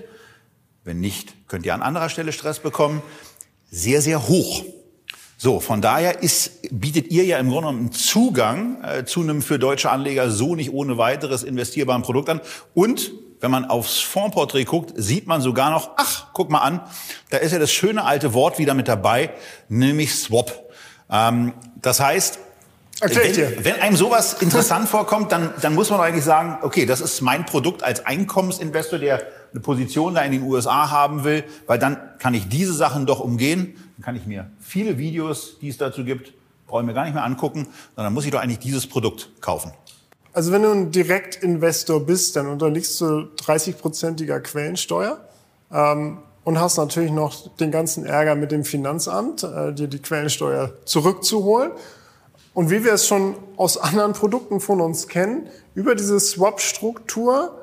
[0.84, 3.02] wenn nicht, könnt ihr an anderer Stelle Stress bekommen,
[3.70, 4.64] sehr, sehr hoch.
[5.38, 9.42] So, von daher ist, bietet ihr ja im Grunde genommen einen Zugang äh, zu einem
[9.42, 12.42] für deutsche Anleger so nicht ohne weiteres investierbaren Produkt an
[12.74, 13.12] und
[13.42, 16.82] wenn man aufs Fondsporträt guckt, sieht man sogar noch, ach, guck mal an,
[17.30, 19.32] da ist ja das schöne alte Wort wieder mit dabei,
[19.68, 20.72] nämlich Swap.
[21.10, 22.40] Ähm, das heißt,
[23.02, 27.22] wenn, wenn, einem sowas interessant vorkommt, dann, dann muss man eigentlich sagen, okay, das ist
[27.22, 31.98] mein Produkt als Einkommensinvestor, der eine Position da in den USA haben will, weil dann
[32.20, 33.76] kann ich diese Sachen doch umgehen.
[33.98, 36.34] Dann kann ich mir viele Videos, die es dazu gibt,
[36.68, 39.74] brauche ich mir gar nicht mehr angucken, sondern muss ich doch eigentlich dieses Produkt kaufen.
[40.34, 43.06] Also wenn du ein Direktinvestor bist, dann unterliegst du
[43.38, 45.20] 30-prozentiger Quellensteuer
[45.72, 50.74] ähm, und hast natürlich noch den ganzen Ärger mit dem Finanzamt, äh, dir die Quellensteuer
[50.86, 51.72] zurückzuholen.
[52.54, 57.58] Und wie wir es schon aus anderen Produkten von uns kennen, über diese Swap-Struktur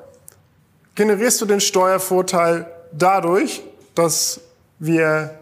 [0.95, 3.63] generierst du den Steuervorteil dadurch,
[3.95, 4.41] dass
[4.79, 5.39] wir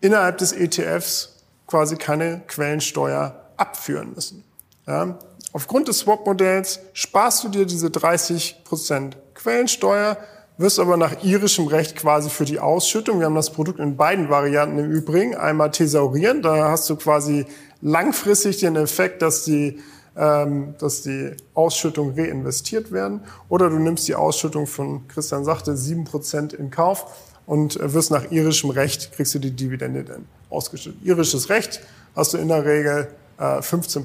[0.00, 1.36] innerhalb des ETFs
[1.66, 4.44] quasi keine Quellensteuer abführen müssen.
[4.86, 5.18] Ja?
[5.52, 10.16] Aufgrund des Swap-Modells sparst du dir diese 30% Quellensteuer,
[10.58, 14.28] wirst aber nach irischem Recht quasi für die Ausschüttung, wir haben das Produkt in beiden
[14.28, 17.46] Varianten im Übrigen, einmal thesaurieren, da hast du quasi
[17.80, 19.80] langfristig den Effekt, dass die,
[20.16, 26.54] ähm, dass die Ausschüttung reinvestiert werden, oder du nimmst die Ausschüttung von, Christian sagte, 7%
[26.54, 27.06] in Kauf
[27.46, 31.02] und wirst nach irischem Recht, kriegst du die Dividende dann ausgeschüttet.
[31.02, 31.80] Irisches Recht
[32.14, 34.04] hast du in der Regel äh, 15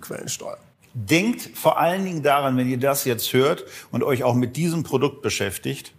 [0.00, 0.58] Quellensteuer.
[0.94, 4.82] Denkt vor allen Dingen daran, wenn ihr das jetzt hört und euch auch mit diesem
[4.82, 5.92] Produkt beschäftigt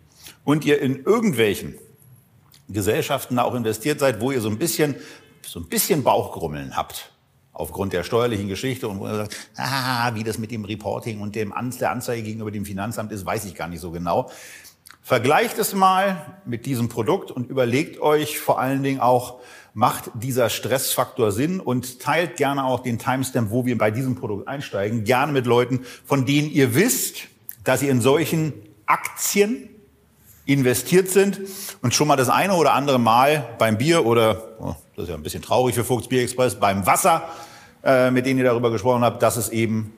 [0.43, 1.75] und ihr in irgendwelchen
[2.69, 4.95] Gesellschaften auch investiert seid, wo ihr so ein bisschen,
[5.45, 7.11] so ein bisschen Bauchgrummeln habt
[7.53, 11.35] aufgrund der steuerlichen Geschichte und wo ihr sagt, ah, wie das mit dem Reporting und
[11.35, 14.29] dem An der Anzeige gegenüber dem Finanzamt ist, weiß ich gar nicht so genau.
[15.01, 19.39] Vergleicht es mal mit diesem Produkt und überlegt euch vor allen Dingen auch,
[19.77, 24.47] macht dieser Stressfaktor Sinn und teilt gerne auch den Timestamp, wo wir bei diesem Produkt
[24.47, 27.27] einsteigen, gerne mit Leuten, von denen ihr wisst,
[27.63, 28.53] dass sie in solchen
[28.87, 29.69] Aktien
[30.47, 31.41] investiert sind
[31.83, 35.15] und schon mal das eine oder andere Mal beim Bier oder, oh, das ist ja
[35.15, 37.29] ein bisschen traurig für Vogts Bier Express, beim Wasser,
[37.83, 39.93] äh, mit denen ihr darüber gesprochen habt, dass es eben,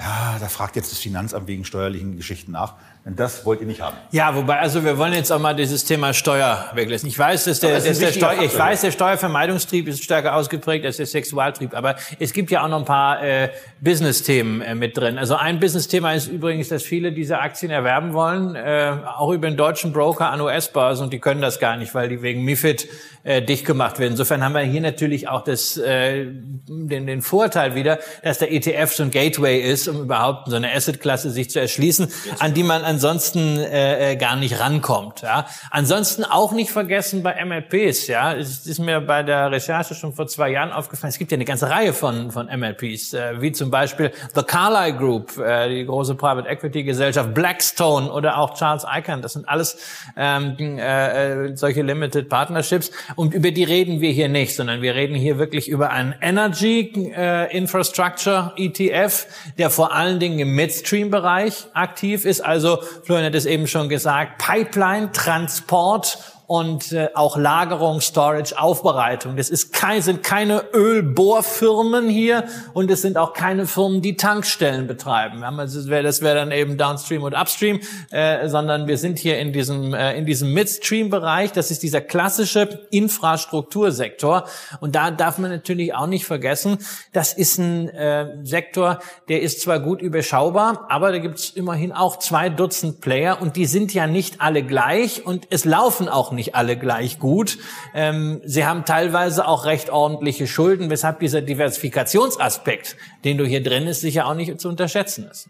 [0.00, 2.76] ja, da fragt jetzt das Finanzamt wegen steuerlichen Geschichten nach.
[3.08, 3.96] Und das wollt ihr nicht haben.
[4.10, 7.08] Ja, wobei, also wir wollen jetzt auch mal dieses Thema Steuer weglassen.
[7.08, 10.84] Ich weiß, dass der, das dass der Steuer, ich weiß, der Steuervermeidungstrieb ist stärker ausgeprägt
[10.84, 11.74] als der Sexualtrieb.
[11.74, 13.48] Aber es gibt ja auch noch ein paar äh,
[13.80, 15.16] Business-Themen äh, mit drin.
[15.16, 19.56] Also ein Business-Thema ist übrigens, dass viele diese Aktien erwerben wollen, äh, auch über den
[19.56, 22.88] deutschen Broker an US-Börsen und die können das gar nicht, weil die wegen MIFID
[23.24, 24.12] äh, dicht gemacht werden.
[24.12, 28.94] Insofern haben wir hier natürlich auch das, äh, den, den Vorteil wieder, dass der ETF
[28.94, 32.84] so ein Gateway ist, um überhaupt so eine Asset-Klasse sich zu erschließen, an die man
[32.98, 35.22] ansonsten äh, äh, gar nicht rankommt.
[35.22, 35.46] Ja.
[35.70, 38.08] Ansonsten auch nicht vergessen bei MLPs.
[38.08, 41.10] Ja, es ist mir bei der Recherche schon vor zwei Jahren aufgefallen.
[41.10, 44.96] Es gibt ja eine ganze Reihe von von MLPs, äh, wie zum Beispiel The Carlyle
[44.96, 49.22] Group, äh, die große Private Equity Gesellschaft, Blackstone oder auch Charles Icahn.
[49.22, 49.78] Das sind alles
[50.16, 52.90] ähm, äh, äh, solche Limited Partnerships.
[53.14, 57.12] Und über die reden wir hier nicht, sondern wir reden hier wirklich über einen Energy
[57.16, 59.26] äh, Infrastructure ETF,
[59.56, 64.38] der vor allen Dingen im Midstream-Bereich aktiv ist, also Florian hat es eben schon gesagt,
[64.38, 66.18] Pipeline, Transport
[66.48, 69.36] und äh, auch Lagerung, Storage, Aufbereitung.
[69.36, 74.86] Das ist kein, sind keine Ölbohrfirmen hier und es sind auch keine Firmen, die Tankstellen
[74.86, 75.42] betreiben.
[75.42, 77.80] Das wäre wär dann eben Downstream und Upstream,
[78.10, 81.52] äh, sondern wir sind hier in diesem, äh, in diesem Midstream-Bereich.
[81.52, 84.44] Das ist dieser klassische Infrastruktursektor.
[84.80, 86.78] Und da darf man natürlich auch nicht vergessen,
[87.12, 91.92] das ist ein äh, Sektor, der ist zwar gut überschaubar, aber da gibt es immerhin
[91.92, 96.32] auch zwei Dutzend Player und die sind ja nicht alle gleich und es laufen auch
[96.32, 97.58] nicht alle gleich gut.
[97.94, 103.86] Ähm, sie haben teilweise auch recht ordentliche Schulden, weshalb dieser Diversifikationsaspekt, den du hier drin
[103.86, 105.48] ist, sicher auch nicht zu unterschätzen ist.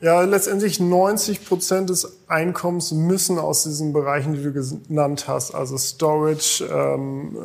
[0.00, 5.76] Ja, letztendlich 90 Prozent des Einkommens müssen aus diesen Bereichen, die du genannt hast, also
[5.76, 7.36] Storage, ähm,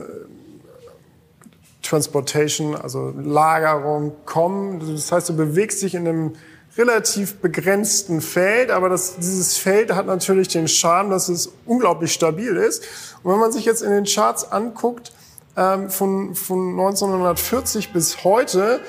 [1.81, 4.79] Transportation, also Lagerung, kommen.
[4.79, 6.33] Das heißt, du bewegst dich in einem
[6.77, 12.55] relativ begrenzten Feld, aber das, dieses Feld hat natürlich den Charme, dass es unglaublich stabil
[12.57, 12.83] ist.
[13.21, 15.11] Und wenn man sich jetzt in den Charts anguckt,
[15.55, 18.81] ähm, von, von 1940 bis heute,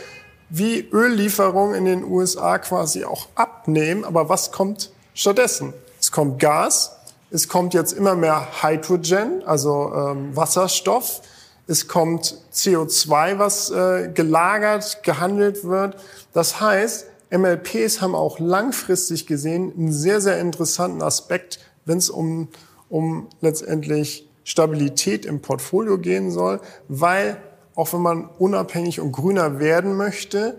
[0.48, 4.04] wie Öllieferungen in den USA quasi auch abnehmen.
[4.04, 5.72] Aber was kommt stattdessen?
[6.00, 6.96] Es kommt Gas,
[7.30, 11.22] es kommt jetzt immer mehr Hydrogen, also ähm, Wasserstoff,
[11.66, 15.96] es kommt CO2, was äh, gelagert, gehandelt wird.
[16.34, 17.06] Das heißt,
[17.36, 22.48] MLPs haben auch langfristig gesehen einen sehr, sehr interessanten Aspekt, wenn es um,
[22.88, 27.38] um letztendlich Stabilität im Portfolio gehen soll, weil
[27.74, 30.58] auch wenn man unabhängig und grüner werden möchte,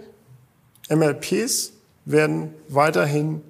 [0.89, 1.71] MLPs
[2.03, 3.41] werden weiterhin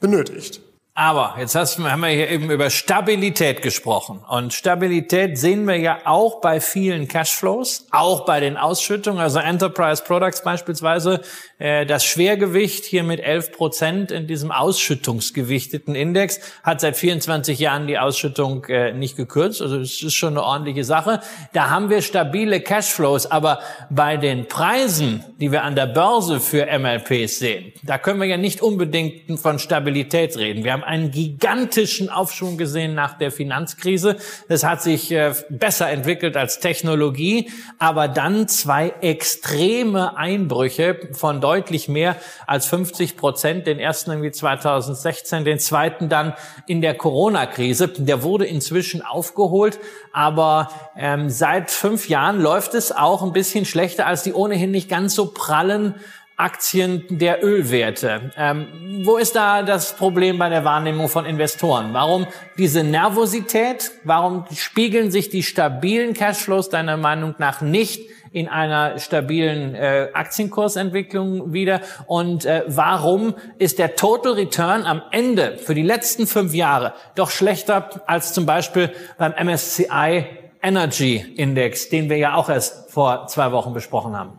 [0.00, 0.60] benötigt.
[0.98, 4.24] Aber jetzt hast, haben wir hier eben über Stabilität gesprochen.
[4.26, 9.20] Und Stabilität sehen wir ja auch bei vielen Cashflows, auch bei den Ausschüttungen.
[9.20, 11.20] Also Enterprise Products beispielsweise,
[11.58, 17.98] das Schwergewicht hier mit 11 Prozent in diesem ausschüttungsgewichteten Index hat seit 24 Jahren die
[17.98, 19.62] Ausschüttung äh, nicht gekürzt.
[19.62, 21.20] Also es ist schon eine ordentliche Sache.
[21.52, 23.30] Da haben wir stabile Cashflows.
[23.30, 28.26] Aber bei den Preisen, die wir an der Börse für MLPs sehen, da können wir
[28.26, 30.64] ja nicht unbedingt von Stabilität reden.
[30.64, 34.16] Wir haben einen gigantischen Aufschwung gesehen nach der Finanzkrise.
[34.48, 41.88] Es hat sich äh, besser entwickelt als Technologie, aber dann zwei extreme Einbrüche von deutlich
[41.88, 42.16] mehr
[42.48, 43.66] als 50 Prozent.
[43.68, 46.34] Den ersten irgendwie 2016, den zweiten dann
[46.66, 47.88] in der Corona-Krise.
[47.88, 49.78] Der wurde inzwischen aufgeholt,
[50.12, 54.88] aber ähm, seit fünf Jahren läuft es auch ein bisschen schlechter als die ohnehin nicht
[54.88, 55.94] ganz so prallen
[56.36, 58.32] Aktien der Ölwerte.
[58.36, 61.94] Ähm, wo ist da das Problem bei der Wahrnehmung von Investoren?
[61.94, 62.26] Warum
[62.58, 63.92] diese Nervosität?
[64.04, 71.54] Warum spiegeln sich die stabilen Cashflows deiner Meinung nach nicht in einer stabilen äh, Aktienkursentwicklung
[71.54, 71.80] wieder?
[72.06, 77.30] Und äh, warum ist der Total Return am Ende für die letzten fünf Jahre doch
[77.30, 80.26] schlechter als zum Beispiel beim MSCI
[80.62, 84.32] Energy Index, den wir ja auch erst vor zwei Wochen besprochen haben?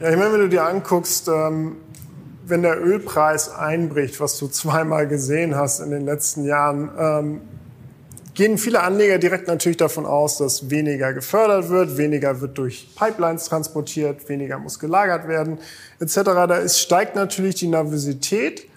[0.00, 1.76] Ja, ich meine, wenn du dir anguckst, ähm,
[2.44, 7.40] wenn der Ölpreis einbricht, was du zweimal gesehen hast in den letzten Jahren, ähm,
[8.34, 13.44] gehen viele Anleger direkt natürlich davon aus, dass weniger gefördert wird, weniger wird durch Pipelines
[13.46, 15.58] transportiert, weniger muss gelagert werden,
[16.00, 16.14] etc.
[16.24, 18.68] Da ist, steigt natürlich die Nervosität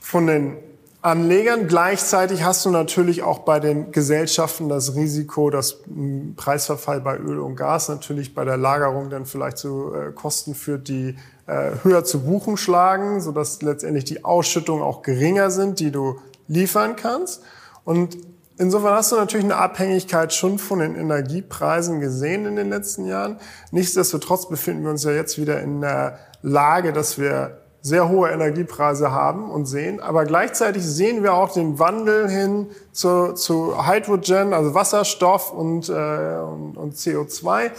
[0.00, 0.56] von den
[1.02, 1.66] Anlegern.
[1.66, 7.38] Gleichzeitig hast du natürlich auch bei den Gesellschaften das Risiko, dass ein Preisverfall bei Öl
[7.38, 11.16] und Gas natürlich bei der Lagerung dann vielleicht zu äh, Kosten führt, die
[11.46, 16.18] äh, höher zu Buchen schlagen, sodass letztendlich die Ausschüttungen auch geringer sind, die du
[16.48, 17.42] liefern kannst.
[17.84, 18.18] Und
[18.60, 23.38] insofern hast du natürlich eine Abhängigkeit schon von den Energiepreisen gesehen in den letzten Jahren.
[23.72, 29.10] Nichtsdestotrotz befinden wir uns ja jetzt wieder in der Lage, dass wir sehr hohe Energiepreise
[29.10, 30.00] haben und sehen.
[30.00, 35.92] Aber gleichzeitig sehen wir auch den Wandel hin zu, zu Hydrogen, also Wasserstoff und, äh,
[35.92, 37.70] und, und CO2,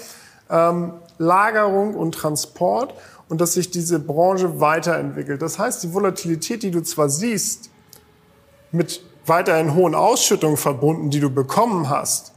[0.49, 2.95] ähm, Lagerung und Transport
[3.29, 5.41] und dass sich diese Branche weiterentwickelt.
[5.41, 7.69] Das heißt, die Volatilität, die du zwar siehst,
[8.71, 12.33] mit weiterhin hohen Ausschüttungen verbunden, die du bekommen hast,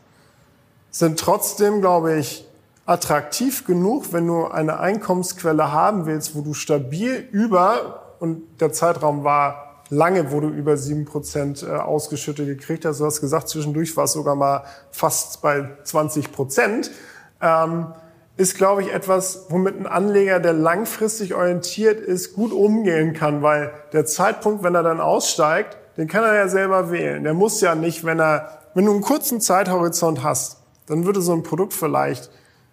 [0.91, 2.47] sind trotzdem, glaube ich,
[2.87, 9.25] attraktiv genug, wenn du eine Einkommensquelle haben willst, wo du stabil über, und der Zeitraum
[9.25, 13.01] war lange, wo du über sieben Prozent äh, ausgeschüttet gekriegt hast.
[13.01, 16.93] Du hast gesagt, zwischendurch war es sogar mal fast bei 20 Prozent.
[17.41, 17.89] Ähm,
[18.37, 23.73] ist, glaube ich, etwas, womit ein Anleger, der langfristig orientiert ist, gut umgehen kann, weil
[23.93, 27.25] der Zeitpunkt, wenn er dann aussteigt, den kann er ja selber wählen.
[27.25, 31.33] Der muss ja nicht, wenn er, wenn du einen kurzen Zeithorizont hast, dann würde so
[31.33, 32.31] ein Produkt vielleicht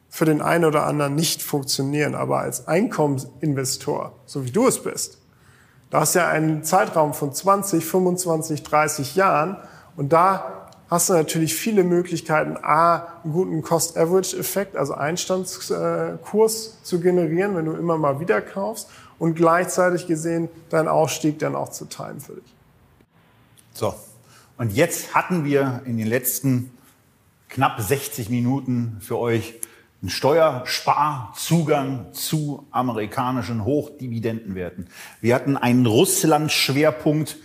[0.09, 2.15] für den einen oder anderen nicht funktionieren.
[2.15, 5.19] Aber als Einkommensinvestor, so wie du es bist,
[5.89, 9.57] da hast du ja einen Zeitraum von 20, 25, 30 Jahren
[9.95, 17.55] und da hast du natürlich viele Möglichkeiten, A, einen guten Cost-Average-Effekt, also Einstandskurs zu generieren,
[17.55, 22.19] wenn du immer mal wieder kaufst und gleichzeitig gesehen deinen Ausstieg dann auch zu timen
[22.19, 22.55] für dich.
[23.73, 23.95] So,
[24.57, 26.71] und jetzt hatten wir in den letzten
[27.49, 29.55] knapp 60 Minuten für euch
[30.01, 34.87] einen Steuersparzugang zu amerikanischen Hochdividendenwerten.
[35.21, 37.37] Wir hatten einen Russland-Schwerpunkt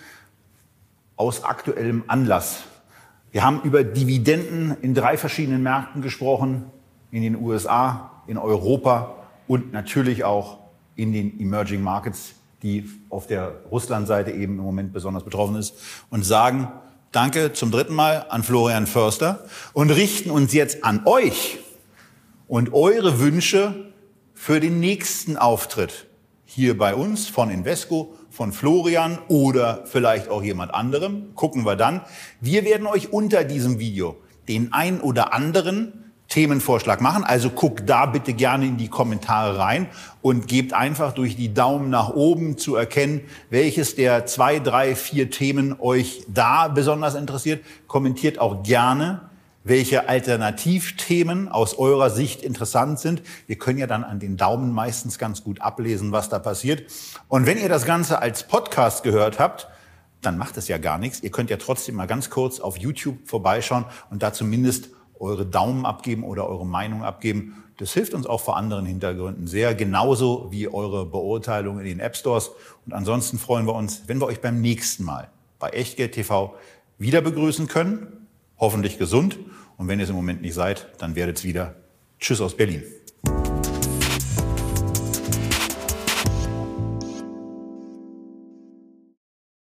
[1.17, 2.65] aus aktuellem Anlass.
[3.31, 6.65] Wir haben über Dividenden in drei verschiedenen Märkten gesprochen,
[7.11, 9.17] in den USA, in Europa
[9.47, 10.59] und natürlich auch
[10.95, 15.75] in den Emerging Markets, die auf der Russlandseite eben im Moment besonders betroffen ist,
[16.11, 16.69] und sagen
[17.13, 21.59] Danke zum dritten Mal an Florian Förster und richten uns jetzt an euch
[22.47, 23.87] und eure Wünsche
[24.35, 26.09] für den nächsten Auftritt
[26.45, 31.35] hier bei uns von Invesco, von Florian oder vielleicht auch jemand anderem.
[31.35, 32.03] Gucken wir dann.
[32.41, 34.17] Wir werden euch unter diesem Video
[34.49, 36.06] den ein oder anderen
[36.37, 37.25] Themenvorschlag machen.
[37.25, 39.87] Also guckt da bitte gerne in die Kommentare rein
[40.21, 45.31] und gebt einfach durch die Daumen nach oben zu erkennen, welches der zwei, drei, vier
[45.31, 47.65] Themen euch da besonders interessiert.
[47.87, 49.23] Kommentiert auch gerne,
[49.65, 53.23] welche Alternativthemen aus eurer Sicht interessant sind.
[53.47, 56.83] Wir können ja dann an den Daumen meistens ganz gut ablesen, was da passiert.
[57.29, 59.69] Und wenn ihr das Ganze als Podcast gehört habt,
[60.21, 61.21] dann macht es ja gar nichts.
[61.21, 65.87] Ihr könnt ja trotzdem mal ganz kurz auf YouTube vorbeischauen und da zumindest eure Daumen
[65.87, 67.63] abgeben oder eure Meinung abgeben.
[67.79, 72.17] Das hilft uns auch vor anderen Hintergründen sehr, genauso wie eure Beurteilung in den App
[72.17, 72.51] Stores.
[72.87, 76.55] Und ansonsten freuen wir uns, wenn wir euch beim nächsten Mal bei Echtgeld TV
[76.99, 78.27] wieder begrüßen können.
[78.59, 79.39] Hoffentlich gesund.
[79.77, 81.75] Und wenn ihr es im Moment nicht seid, dann werdet es wieder.
[82.19, 82.83] Tschüss aus Berlin.